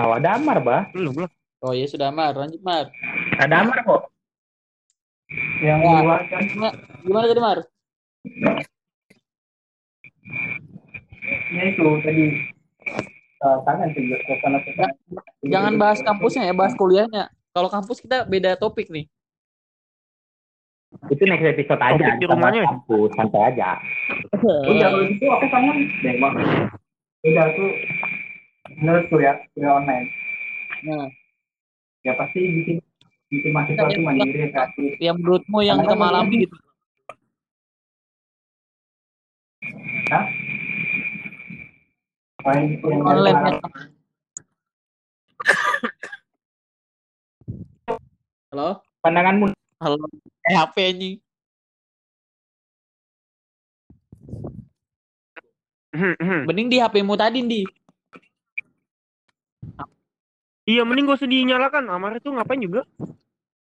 oh, 0.02 0.18
ada 0.18 0.34
Amar 0.34 0.58
bah 0.66 0.90
Belum, 0.90 1.14
belum. 1.14 1.30
Oh 1.62 1.78
ya 1.78 1.86
sudah 1.86 2.10
Mar, 2.10 2.34
lanjut 2.34 2.58
Mar. 2.66 2.90
ada 3.38 3.62
Amar 3.62 3.86
kok 3.86 4.10
yang 5.62 5.78
Ya. 5.78 6.02
luar 6.02 6.26
kan 6.26 6.42
Gimana, 6.42 6.74
gimana 7.06 7.26
tadi 7.30 7.38
Mar? 7.38 7.58
ya 11.54 11.64
itu 11.70 11.86
tadi 12.02 12.24
uh, 13.46 13.58
kangen 13.62 13.90
sih 13.94 14.02
suasana 14.26 14.58
Jangan 15.46 15.78
bahas 15.78 16.02
kampusnya 16.02 16.50
ya, 16.50 16.54
bahas 16.58 16.74
kuliahnya. 16.74 17.30
Kalau 17.54 17.70
kampus 17.70 18.02
kita 18.02 18.26
beda 18.26 18.58
topik 18.58 18.90
nih. 18.90 19.06
Itu 20.92 21.24
next 21.24 21.48
episode 21.48 21.80
aja 21.80 22.04
Topik 22.04 22.20
di 22.20 22.26
rumahnya. 22.28 22.62
kampus 22.68 23.10
santai 23.16 23.42
aja 23.56 23.70
udah 24.44 24.88
kalau 24.92 25.08
gitu 25.08 25.26
aku 25.32 25.46
kangen 25.48 25.78
deh 26.04 26.16
bang 26.20 26.34
udah 27.22 27.44
aku 27.48 27.64
menurut 28.80 29.06
kuliah 29.08 29.36
kuliah 29.56 29.74
online 29.76 30.08
Nah, 30.82 31.06
ya 32.02 32.18
pasti 32.18 32.42
bikin 32.42 32.82
bikin 33.30 33.54
mahasiswa 33.54 33.86
Iya, 33.86 33.94
itu 33.94 34.02
mandiri 34.02 34.50
kreatif 34.50 34.92
yang 34.98 35.14
menurutmu 35.22 35.62
yang 35.62 35.78
kita 35.78 35.94
kan 35.94 36.10
alami 36.10 36.36
gitu. 36.42 36.56
Hah? 40.10 40.26
Main 42.50 42.82
yang 42.82 43.06
Online 43.06 43.40
ya. 43.46 43.60
Halo? 48.52 48.70
pandanganmu 49.06 49.54
Halo. 49.82 49.98
Eh, 50.46 50.54
HP 50.54 50.94
ini. 50.94 51.12
Mending 56.46 56.70
di 56.70 56.78
HP-mu 56.78 57.18
tadi, 57.18 57.42
Di. 57.42 57.66
Iya, 60.70 60.86
mending 60.86 61.10
gak 61.10 61.18
usah 61.18 61.26
dinyalakan. 61.26 61.90
Amar 61.90 62.22
itu 62.22 62.30
ngapain 62.30 62.62
juga? 62.62 62.86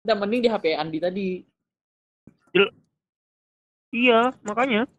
Udah 0.03 0.17
mending 0.19 0.43
di 0.43 0.49
HP 0.51 0.75
Andi 0.75 0.99
tadi. 0.99 1.29
Iya, 3.95 4.35
makanya. 4.43 4.91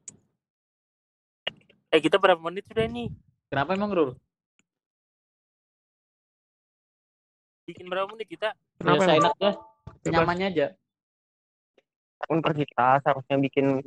Eh, 1.92 2.00
kita 2.00 2.16
berapa 2.16 2.40
menit 2.40 2.64
sudah 2.64 2.88
ini? 2.88 3.12
Kenapa 3.52 3.76
emang, 3.76 3.92
Rul? 3.92 4.16
Bikin 7.68 7.92
berapa 7.92 8.08
menit 8.08 8.32
kita? 8.32 8.56
Ya, 8.56 8.80
Kenapa 8.80 9.04
saya 9.04 9.20
emang? 9.20 9.36
enak 9.36 9.36
ya. 9.44 9.52
Nyamannya 10.08 10.48
aja. 10.48 10.68
Universitas 12.30 13.00
harusnya 13.04 13.38
bikin 13.40 13.84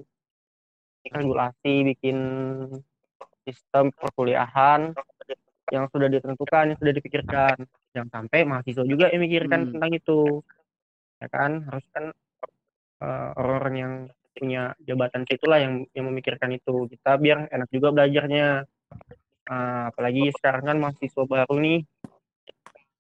regulasi, 1.07 1.75
bikin 1.95 2.19
sistem 3.47 3.95
perkuliahan 3.95 4.91
yang 5.71 5.87
sudah 5.91 6.09
ditentukan, 6.11 6.75
yang 6.75 6.79
sudah 6.79 6.95
dipikirkan. 6.95 7.57
Jangan 7.95 8.11
sampai 8.11 8.47
mahasiswa 8.47 8.85
juga 8.87 9.11
yang 9.11 9.23
mikirkan 9.23 9.67
Hmm. 9.67 9.71
tentang 9.75 9.91
itu. 9.95 10.21
Ya 11.23 11.29
kan, 11.33 11.65
harus 11.71 11.87
kan 11.95 12.05
eh, 12.97 13.31
orang-orang 13.37 13.75
yang 13.77 13.95
punya 14.37 14.73
jabatan 14.85 15.25
situlah 15.29 15.61
yang 15.61 15.85
yang 15.93 16.09
memikirkan 16.09 16.53
itu. 16.53 16.89
Kita 16.93 17.21
biar 17.21 17.49
enak 17.53 17.69
juga 17.73 17.93
belajarnya. 17.93 18.65
Eh, 19.47 19.83
apalagi 19.95 20.35
sekarang 20.35 20.65
kan 20.67 20.77
mahasiswa 20.81 21.23
baru 21.23 21.57
nih 21.61 21.87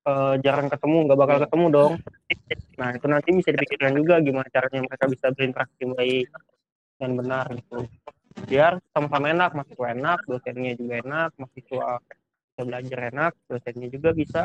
eh, 0.06 0.34
jarang 0.40 0.70
ketemu, 0.70 0.98
nggak 1.10 1.18
bakal 1.18 1.36
ketemu 1.44 1.66
dong. 1.70 1.92
Nah, 2.76 2.92
itu 2.92 3.08
nanti 3.08 3.32
bisa 3.32 3.56
dipikirkan 3.56 3.96
juga 3.96 4.20
gimana 4.20 4.44
caranya 4.52 4.84
mereka 4.84 5.08
bisa 5.08 5.32
berinteraksi 5.32 5.88
baik 5.88 6.28
dan 7.00 7.16
benar 7.16 7.48
gitu. 7.56 7.88
Biar 8.44 8.76
sama-sama 8.92 9.32
enak, 9.32 9.56
mahasiswa 9.56 9.88
enak, 9.96 10.18
dosennya 10.28 10.76
juga 10.76 11.00
enak, 11.00 11.30
mahasiswa 11.40 12.04
bisa 12.04 12.62
belajar 12.68 12.98
enak, 13.16 13.32
dosennya 13.48 13.88
juga 13.88 14.10
bisa 14.12 14.42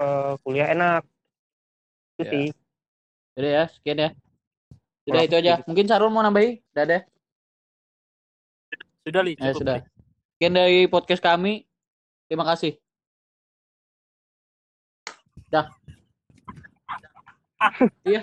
eh, 0.00 0.32
kuliah 0.40 0.72
enak. 0.72 1.02
Itu 2.16 2.22
Ya. 2.24 2.30
sih. 2.32 2.46
Udah 3.36 3.50
ya, 3.50 3.64
sekian 3.68 3.98
ya. 4.00 4.10
Sudah 5.04 5.22
itu 5.28 5.34
aja. 5.36 5.54
Mungkin 5.68 5.84
Sarul 5.84 6.08
mau 6.08 6.24
nambahin? 6.24 6.64
Udah 6.72 6.82
ada? 6.88 6.98
Sudah, 9.04 9.20
Li. 9.20 9.36
Ya 9.36 9.52
Cukup, 9.52 9.60
sudah. 9.60 9.78
Sekian 10.34 10.54
dari 10.56 10.88
podcast 10.88 11.20
kami. 11.20 11.68
Terima 12.24 12.48
kasih. 12.48 12.80
Dah. 15.62 15.66
Iya. 18.04 18.22